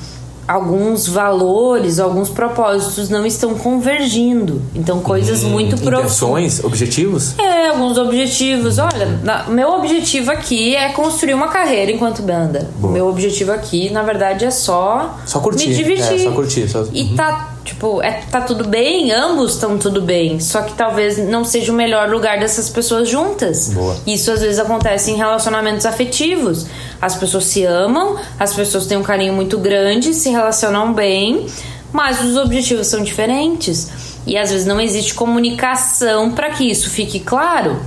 [0.47, 4.63] alguns valores, alguns propósitos não estão convergindo.
[4.75, 6.63] Então, coisas hum, muito profundas.
[6.63, 7.39] objetivos?
[7.39, 8.79] É, alguns objetivos.
[8.79, 12.69] Olha, na, meu objetivo aqui é construir uma carreira enquanto banda.
[12.79, 12.93] Boa.
[12.93, 15.69] Meu objetivo aqui, na verdade, é só, só curtir.
[15.69, 16.21] me divertir.
[16.21, 16.69] É, só curtir.
[16.69, 16.85] Só...
[16.93, 17.17] E uhum.
[17.17, 20.39] tá Tipo, é, tá tudo bem, ambos estão tudo bem.
[20.39, 23.71] Só que talvez não seja o melhor lugar dessas pessoas juntas.
[23.71, 23.97] Boa.
[24.07, 26.67] Isso às vezes acontece em relacionamentos afetivos.
[27.01, 31.47] As pessoas se amam, as pessoas têm um carinho muito grande, se relacionam bem,
[31.91, 33.91] mas os objetivos são diferentes.
[34.27, 37.81] E às vezes não existe comunicação para que isso fique claro.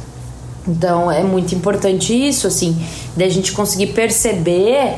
[0.68, 2.76] Então é muito importante isso, assim,
[3.16, 4.96] da gente conseguir perceber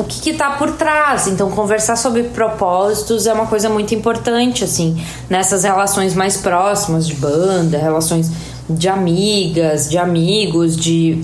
[0.00, 1.26] o que está por trás.
[1.26, 7.14] Então, conversar sobre propósitos é uma coisa muito importante, assim, nessas relações mais próximas de
[7.14, 8.30] banda, relações
[8.68, 11.22] de amigas, de amigos, de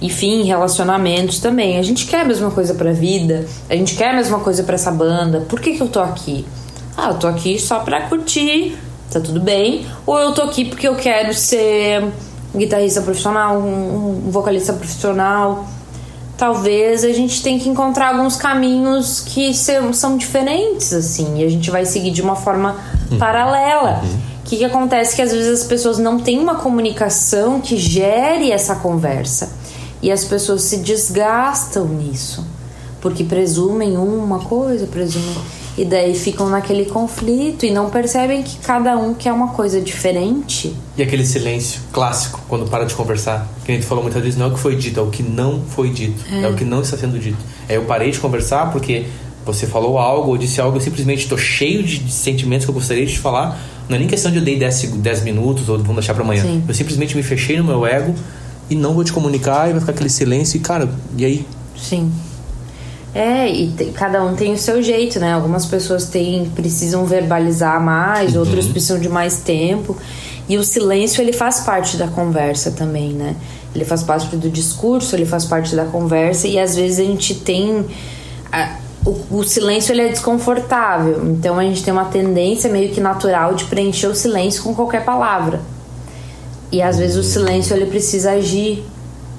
[0.00, 1.78] enfim, relacionamentos também.
[1.78, 4.74] A gente quer a mesma coisa pra vida, a gente quer a mesma coisa para
[4.74, 5.40] essa banda.
[5.48, 6.44] Por que, que eu tô aqui?
[6.96, 8.76] Ah, eu tô aqui só pra curtir,
[9.10, 9.86] tá tudo bem.
[10.04, 12.04] Ou eu tô aqui porque eu quero ser
[12.54, 15.66] um guitarrista profissional, um, um vocalista profissional
[16.38, 21.68] talvez a gente tenha que encontrar alguns caminhos que são diferentes, assim, e a gente
[21.68, 22.76] vai seguir de uma forma
[23.10, 23.18] uhum.
[23.18, 24.00] paralela.
[24.00, 24.18] O uhum.
[24.44, 25.16] que, que acontece?
[25.16, 29.50] Que às vezes as pessoas não têm uma comunicação que gere essa conversa.
[30.00, 32.46] E as pessoas se desgastam nisso.
[33.00, 35.36] Porque presumem uma coisa, presumem
[35.78, 40.74] e daí ficam naquele conflito e não percebem que cada um quer uma coisa diferente.
[40.96, 43.46] E aquele silêncio clássico, quando para de conversar.
[43.64, 45.22] Que a gente falou muitas vezes, não é o que foi dito, é o que
[45.22, 46.24] não foi dito.
[46.32, 47.38] É, é o que não está sendo dito.
[47.68, 49.06] É eu parei de conversar porque
[49.46, 53.06] você falou algo ou disse algo, eu simplesmente estou cheio de sentimentos que eu gostaria
[53.06, 53.56] de te falar.
[53.88, 56.42] Não é nem questão de eu dei 10, minutos ou vamos deixar para amanhã.
[56.42, 56.64] Sim.
[56.66, 58.16] Eu simplesmente me fechei no meu ego
[58.68, 61.46] e não vou te comunicar e vai ficar aquele silêncio e, cara, e aí?
[61.80, 62.10] Sim.
[63.14, 65.32] É, e cada um tem o seu jeito, né?
[65.32, 68.40] Algumas pessoas têm, precisam verbalizar mais, uhum.
[68.40, 69.96] outras precisam de mais tempo.
[70.48, 73.34] E o silêncio, ele faz parte da conversa também, né?
[73.74, 77.34] Ele faz parte do discurso, ele faz parte da conversa e às vezes a gente
[77.34, 77.84] tem...
[78.50, 83.00] A, o, o, silêncio ele é desconfortável, então a gente tem uma tendência meio que
[83.00, 85.60] natural de preencher o silêncio com qualquer palavra.
[86.70, 88.84] E às vezes o silêncio ele precisa agir,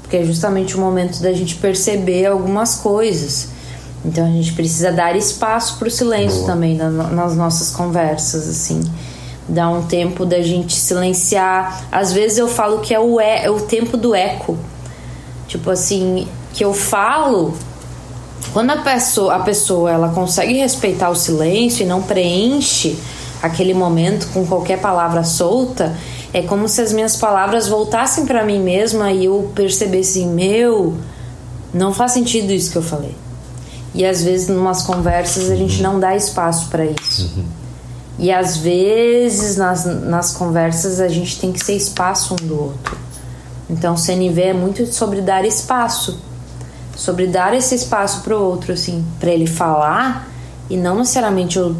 [0.01, 3.49] porque é justamente o momento da gente perceber algumas coisas.
[4.03, 6.47] Então a gente precisa dar espaço para o silêncio Boa.
[6.47, 8.81] também na, nas nossas conversas, assim.
[9.47, 11.85] Dar um tempo da gente silenciar.
[11.91, 14.57] Às vezes eu falo que é o, é, é o tempo do eco.
[15.47, 17.53] Tipo assim, que eu falo
[18.53, 22.97] quando a pessoa, a pessoa ela consegue respeitar o silêncio e não preenche
[23.41, 25.95] aquele momento com qualquer palavra solta,
[26.33, 30.95] é como se as minhas palavras voltassem para mim mesma e eu percebesse, meu,
[31.73, 33.15] não faz sentido isso que eu falei.
[33.93, 37.31] E às vezes, numas conversas, a gente não dá espaço para isso.
[37.35, 37.45] Uhum.
[38.19, 42.97] E às vezes, nas, nas conversas, a gente tem que ser espaço um do outro.
[43.69, 46.19] Então, CNV é muito sobre dar espaço
[46.99, 50.29] sobre dar esse espaço para o outro, assim, para ele falar
[50.69, 51.75] e não necessariamente eu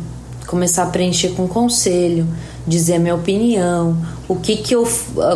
[0.47, 2.25] começar a preencher com conselho,
[2.65, 3.97] dizer a minha opinião,
[4.29, 4.87] o que que eu,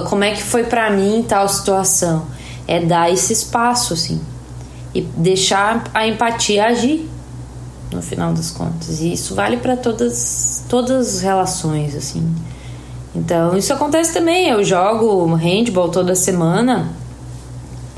[0.09, 2.25] como é que foi para mim tal situação,
[2.65, 4.21] é dar esse espaço, assim,
[4.93, 7.09] e deixar a empatia agir
[7.91, 9.01] no final das contas.
[9.01, 12.27] E isso vale para todas todas as relações, assim.
[13.15, 14.49] Então, isso acontece também.
[14.49, 16.91] Eu jogo handball toda semana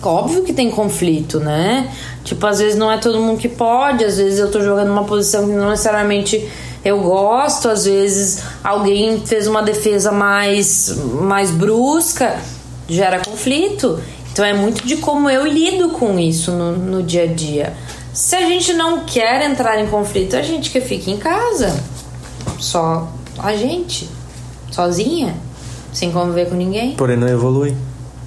[0.03, 1.91] óbvio que tem conflito, né?
[2.23, 5.03] Tipo, às vezes não é todo mundo que pode, às vezes eu tô jogando uma
[5.03, 6.47] posição que não necessariamente
[6.83, 12.37] eu gosto, às vezes alguém fez uma defesa mais, mais brusca,
[12.87, 13.99] gera conflito.
[14.36, 17.73] Então é muito de como eu lido com isso no, no dia a dia.
[18.11, 21.73] Se a gente não quer entrar em conflito, a gente que fica em casa.
[22.59, 23.09] Só
[23.39, 24.09] a gente,
[24.69, 25.38] sozinha,
[25.93, 26.95] sem conviver com ninguém.
[26.95, 27.73] Porém não evolui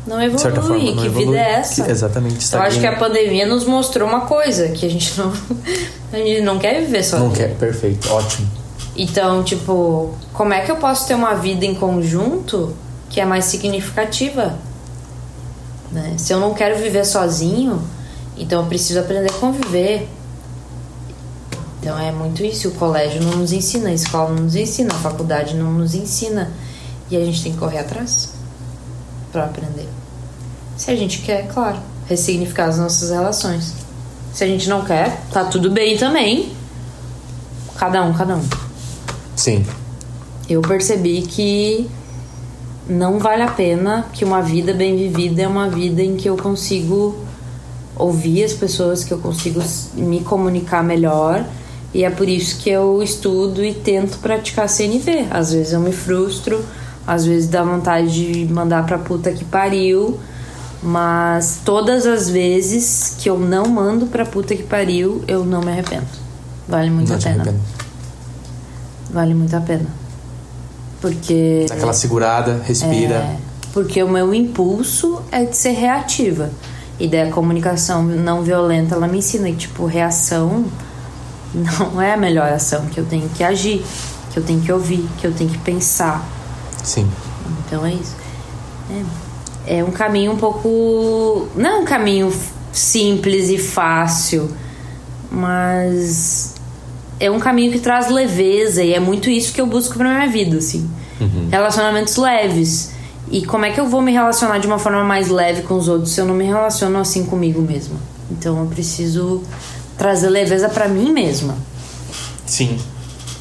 [0.06, 0.38] não evolui.
[0.38, 1.26] Forma, não que evolui.
[1.26, 1.84] vida é essa?
[1.84, 2.54] Que, exatamente.
[2.54, 5.30] Eu acho que a pandemia nos mostrou uma coisa, que a gente não,
[6.10, 7.18] a gente não quer viver só.
[7.18, 8.48] Não quer, perfeito, ótimo.
[8.96, 12.74] Então, tipo, como é que eu posso ter uma vida em conjunto
[13.10, 14.58] que é mais significativa?
[15.92, 16.14] Né?
[16.18, 17.82] Se eu não quero viver sozinho,
[18.36, 20.08] então eu preciso aprender a conviver.
[21.80, 22.68] Então é muito isso.
[22.68, 26.50] O colégio não nos ensina, a escola não nos ensina, a faculdade não nos ensina.
[27.10, 28.34] E a gente tem que correr atrás
[29.32, 29.88] para aprender.
[30.76, 31.78] Se a gente quer, claro,
[32.08, 33.74] ressignificar as nossas relações.
[34.32, 36.52] Se a gente não quer, tá tudo bem também.
[37.76, 38.44] Cada um, cada um.
[39.34, 39.64] Sim.
[40.48, 41.90] Eu percebi que
[42.88, 46.36] não vale a pena que uma vida bem vivida é uma vida em que eu
[46.36, 47.16] consigo
[47.94, 49.60] ouvir as pessoas, que eu consigo
[49.94, 51.44] me comunicar melhor.
[51.92, 55.26] E é por isso que eu estudo e tento praticar CNV.
[55.30, 56.64] Às vezes eu me frustro,
[57.06, 60.18] às vezes dá vontade de mandar pra puta que pariu.
[60.82, 65.72] Mas todas as vezes que eu não mando pra puta que pariu, eu não me
[65.72, 66.06] arrependo.
[66.68, 67.54] Vale muito não a pena.
[69.10, 69.97] Vale muito a pena.
[71.00, 71.66] Porque.
[71.68, 73.14] Dá aquela segurada, respira.
[73.14, 73.36] É,
[73.72, 76.50] porque o meu impulso é de ser reativa.
[76.98, 80.64] E daí a comunicação não violenta, ela me ensina que, tipo, reação
[81.54, 83.84] não é a melhor ação, que eu tenho que agir,
[84.32, 86.26] que eu tenho que ouvir, que eu tenho que pensar.
[86.82, 87.08] Sim.
[87.66, 88.16] Então é isso.
[89.66, 91.48] É, é um caminho um pouco.
[91.54, 92.32] Não é um caminho
[92.72, 94.50] simples e fácil,
[95.30, 96.47] mas
[97.20, 100.28] é um caminho que traz leveza e é muito isso que eu busco pra minha
[100.28, 100.88] vida, assim.
[101.20, 101.48] Uhum.
[101.50, 102.92] Relacionamentos leves.
[103.30, 105.88] E como é que eu vou me relacionar de uma forma mais leve com os
[105.88, 107.96] outros se eu não me relaciono assim comigo mesma?
[108.30, 109.42] Então eu preciso
[109.96, 111.56] trazer leveza para mim mesma.
[112.46, 112.78] Sim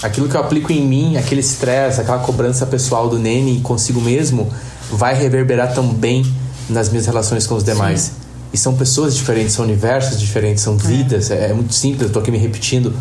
[0.01, 4.49] aquilo que eu aplico em mim, aquele estresse, aquela cobrança pessoal do Nene consigo mesmo,
[4.91, 6.25] vai reverberar também
[6.69, 8.01] nas minhas relações com os demais.
[8.01, 8.11] Sim.
[8.53, 11.31] E são pessoas diferentes, são universos diferentes, são vidas.
[11.31, 12.93] É, é muito simples, eu tô aqui me repetindo.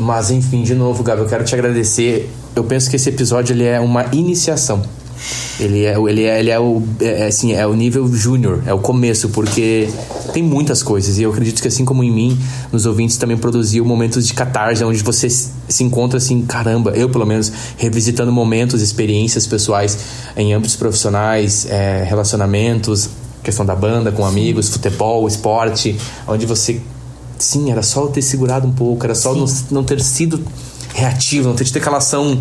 [0.00, 2.30] Mas enfim, de novo, Gabi, eu quero te agradecer.
[2.56, 4.82] Eu penso que esse episódio ele é uma iniciação
[5.58, 8.72] ele é, ele é, ele é o é, é, assim, é o nível júnior, é
[8.72, 9.88] o começo, porque
[10.32, 12.38] tem muitas coisas e eu acredito que assim como em mim,
[12.72, 17.26] nos ouvintes também produziu momentos de catarse, onde você se encontra assim, caramba, eu pelo
[17.26, 19.98] menos revisitando momentos, experiências pessoais
[20.36, 23.10] em âmbitos profissionais, é, relacionamentos,
[23.42, 25.96] questão da banda com amigos, futebol, esporte,
[26.26, 26.80] onde você
[27.44, 30.42] sim, era só ter segurado um pouco, era só não, não ter sido
[30.94, 32.40] reativo, não ter tido aquela ação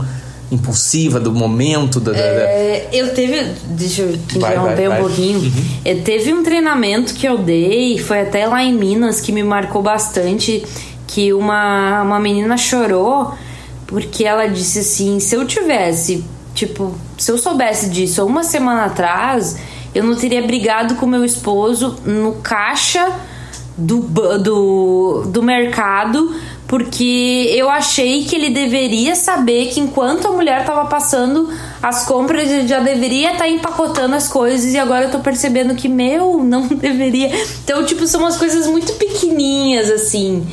[0.52, 2.98] impulsiva do momento da, é, da...
[2.98, 5.00] eu teve deixa eu interromper um vai.
[5.00, 5.64] pouquinho uhum.
[5.86, 9.84] é, teve um treinamento que eu dei foi até lá em Minas que me marcou
[9.84, 10.66] bastante
[11.06, 13.36] que uma uma menina chorou
[13.86, 16.24] porque ela disse assim se eu tivesse
[16.56, 19.56] tipo se eu soubesse disso uma semana atrás
[19.94, 23.08] eu não teria brigado com meu esposo no caixa
[23.80, 24.02] do,
[24.40, 26.34] do, do mercado
[26.70, 31.50] porque eu achei que ele deveria saber que enquanto a mulher estava passando
[31.82, 35.74] as compras, ele já deveria estar tá empacotando as coisas e agora eu tô percebendo
[35.74, 37.32] que meu, não deveria.
[37.64, 40.46] Então, tipo, são umas coisas muito pequenininhas assim.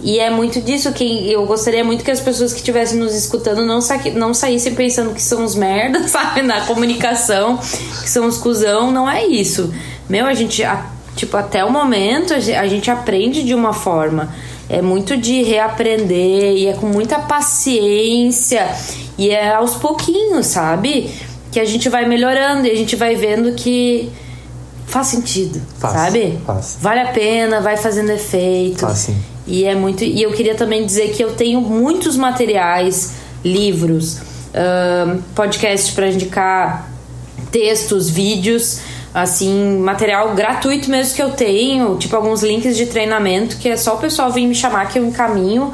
[0.00, 3.66] E é muito disso que eu gostaria muito que as pessoas que estivessem nos escutando
[3.66, 6.40] não, sa não saíssem pensando que são os merdas, sabe?
[6.40, 8.90] Na comunicação, que são os cuzão.
[8.90, 9.70] Não é isso.
[10.08, 10.86] Meu, a gente, a,
[11.18, 14.28] tipo, até o momento a gente aprende de uma forma
[14.68, 18.68] é muito de reaprender e é com muita paciência
[19.16, 21.10] e é aos pouquinhos, sabe?
[21.50, 24.12] Que a gente vai melhorando e a gente vai vendo que
[24.86, 26.38] faz sentido, faz, sabe?
[26.44, 26.76] Faz.
[26.80, 28.80] Vale a pena, vai fazendo efeito.
[28.80, 29.18] Faz, sim.
[29.46, 30.04] E é muito.
[30.04, 33.12] E eu queria também dizer que eu tenho muitos materiais,
[33.42, 36.90] livros, um, podcasts para indicar,
[37.50, 38.80] textos, vídeos
[39.12, 43.94] assim, material gratuito mesmo que eu tenho, tipo alguns links de treinamento que é só
[43.94, 45.72] o pessoal vir me chamar que eu encaminho,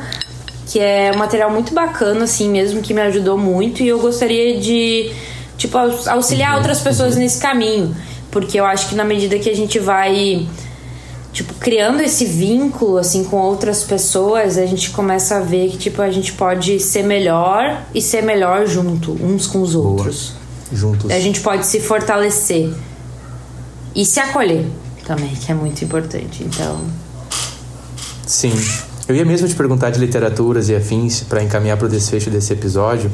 [0.67, 4.59] que é um material muito bacana assim mesmo, que me ajudou muito e eu gostaria
[4.59, 5.13] de
[5.57, 6.59] tipo auxiliar uhum.
[6.59, 7.21] outras pessoas uhum.
[7.21, 7.95] nesse caminho,
[8.31, 10.47] porque eu acho que na medida que a gente vai
[11.33, 16.01] tipo criando esse vínculo assim com outras pessoas, a gente começa a ver que tipo
[16.01, 20.31] a gente pode ser melhor e ser melhor junto, uns com os outros.
[20.31, 20.45] Boa.
[20.73, 21.11] Juntos.
[21.11, 22.73] A gente pode se fortalecer
[23.95, 24.67] e se acolher
[25.07, 26.43] também, que é muito importante.
[26.43, 26.81] Então.
[28.27, 28.53] Sim.
[29.07, 32.53] Eu ia mesmo te perguntar de literaturas e afins para encaminhar para o desfecho desse
[32.53, 33.11] episódio.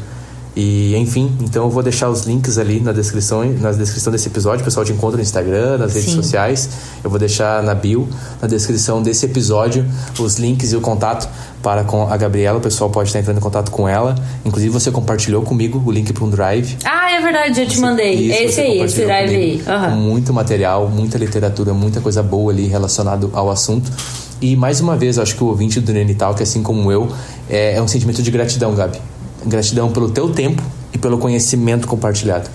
[0.63, 4.61] E enfim, então eu vou deixar os links ali na descrição, na descrição desse episódio.
[4.61, 6.17] O pessoal te encontra no Instagram, nas redes Sim.
[6.17, 6.69] sociais.
[7.03, 8.07] Eu vou deixar na bio,
[8.43, 9.87] na descrição desse episódio,
[10.19, 11.27] os links e o contato
[11.63, 12.59] para com a Gabriela.
[12.59, 14.15] O pessoal pode estar entrando em contato com ela.
[14.45, 16.77] Inclusive, você compartilhou comigo o link para um drive.
[16.85, 18.15] Ah, é verdade, eu te mandei.
[18.17, 19.63] Isso, esse aí, esse drive aí.
[19.67, 19.97] Uhum.
[19.97, 23.91] muito material, muita literatura, muita coisa boa ali relacionado ao assunto.
[24.43, 27.09] E mais uma vez, acho que o ouvinte do Nenital, que assim como eu,
[27.49, 29.01] é, é um sentimento de gratidão, Gabi.
[29.47, 30.63] Gratidão pelo teu tempo
[30.93, 32.49] e pelo conhecimento compartilhado.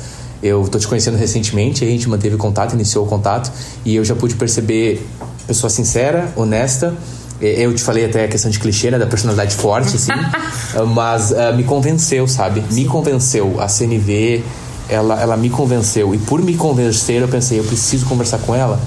[0.43, 3.51] Eu estou te conhecendo recentemente, a gente manteve contato, iniciou o contato,
[3.83, 5.07] e eu já pude perceber
[5.47, 6.93] pessoa sincera, honesta,
[7.41, 10.11] eu te falei até a questão de clichê, né, da personalidade forte, assim,
[10.93, 12.63] mas uh, me convenceu, sabe?
[12.71, 13.59] Me convenceu.
[13.59, 14.43] A CNV,
[14.87, 16.15] ela, ela me convenceu.
[16.15, 18.79] E por me convencer, eu pensei, eu preciso conversar com ela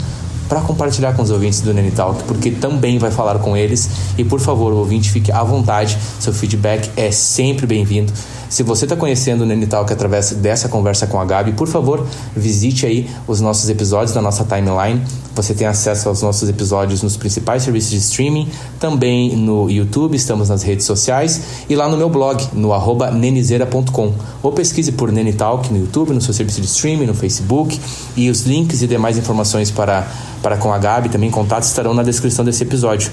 [0.48, 3.90] para compartilhar com os ouvintes do Nene Talk, porque também vai falar com eles.
[4.16, 8.12] E por favor, ouvinte fique à vontade, seu feedback é sempre bem-vindo.
[8.48, 12.06] Se você está conhecendo o Nene Talk através dessa conversa com a Gabi, por favor,
[12.34, 15.02] visite aí os nossos episódios da nossa timeline.
[15.34, 18.48] Você tem acesso aos nossos episódios nos principais serviços de streaming,
[18.80, 24.12] também no YouTube, estamos nas redes sociais e lá no meu blog, no arroba nenizeira.com.
[24.42, 27.78] Ou pesquise por Nene Talk no YouTube, no seu serviço de streaming, no Facebook
[28.16, 30.10] e os links e demais informações para,
[30.42, 33.10] para com a Gabi, também contatos estarão na descrição desse episódio.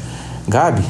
[0.48, 0.84] Gabi,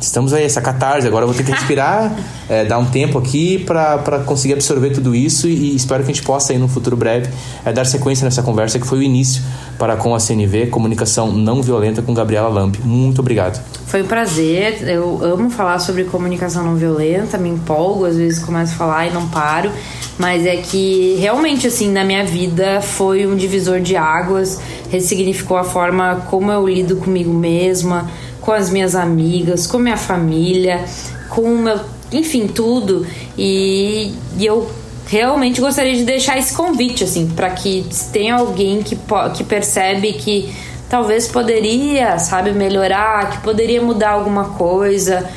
[0.00, 1.06] estamos aí, essa catarse.
[1.06, 2.14] Agora eu vou ter que respirar,
[2.48, 6.14] é, dar um tempo aqui para conseguir absorver tudo isso e, e, espero que a
[6.14, 7.28] gente possa, aí no futuro breve,
[7.64, 9.42] é, dar sequência nessa conversa que foi o início
[9.78, 12.76] para com a CNV, Comunicação Não Violenta com Gabriela Lamp.
[12.84, 13.62] Muito obrigado.
[13.86, 14.86] Foi um prazer.
[14.86, 19.10] Eu amo falar sobre comunicação não violenta, me empolgo, às vezes começo a falar e
[19.12, 19.70] não paro.
[20.18, 25.64] Mas é que realmente, assim, na minha vida foi um divisor de águas, ressignificou a
[25.64, 28.10] forma como eu lido comigo mesma
[28.48, 30.82] com as minhas amigas, com minha família,
[31.28, 31.78] com o meu,
[32.10, 33.06] enfim, tudo.
[33.36, 34.70] E, e eu
[35.06, 38.98] realmente gostaria de deixar esse convite assim, para que se tem alguém que
[39.36, 40.50] que percebe que
[40.88, 45.28] talvez poderia, sabe, melhorar, que poderia mudar alguma coisa.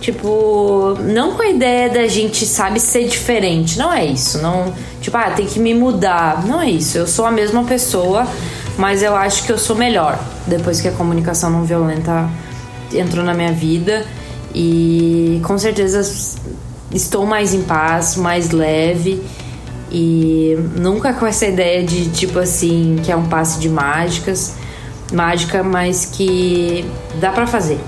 [0.00, 3.78] Tipo, não com a ideia da gente, sabe, ser diferente.
[3.78, 4.38] Não é isso.
[4.38, 6.46] Não, tipo, ah, tem que me mudar.
[6.46, 6.96] Não é isso.
[6.96, 8.26] Eu sou a mesma pessoa,
[8.78, 12.26] mas eu acho que eu sou melhor depois que a comunicação não violenta
[12.94, 14.04] entrou na minha vida
[14.54, 16.00] e com certeza
[16.92, 19.22] estou mais em paz, mais leve
[19.90, 24.54] e nunca com essa ideia de tipo assim que é um passe de mágicas,
[25.12, 26.84] mágica, mas que
[27.20, 27.78] dá para fazer,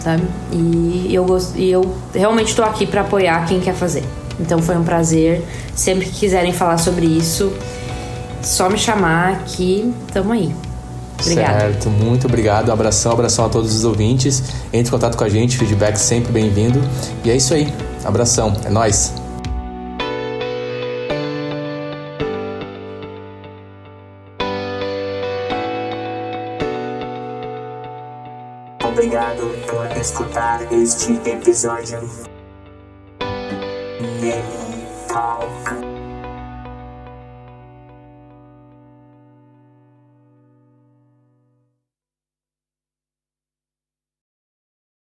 [0.00, 0.22] sabe?
[0.52, 4.04] E eu gosto, e eu realmente estou aqui para apoiar quem quer fazer.
[4.38, 5.42] Então foi um prazer.
[5.74, 7.52] Sempre que quiserem falar sobre isso,
[8.42, 10.54] só me chamar que tamo aí.
[11.20, 11.60] Obrigada.
[11.60, 12.70] Certo, muito obrigado.
[12.70, 14.42] Abração, abração a todos os ouvintes.
[14.72, 16.80] Entre em contato com a gente, feedback sempre bem-vindo.
[17.24, 17.72] E é isso aí.
[18.04, 19.12] Abração, é nós.
[28.82, 32.08] Obrigado por escutar este episódio.
[34.20, 34.42] Nem
[35.08, 35.83] Talk.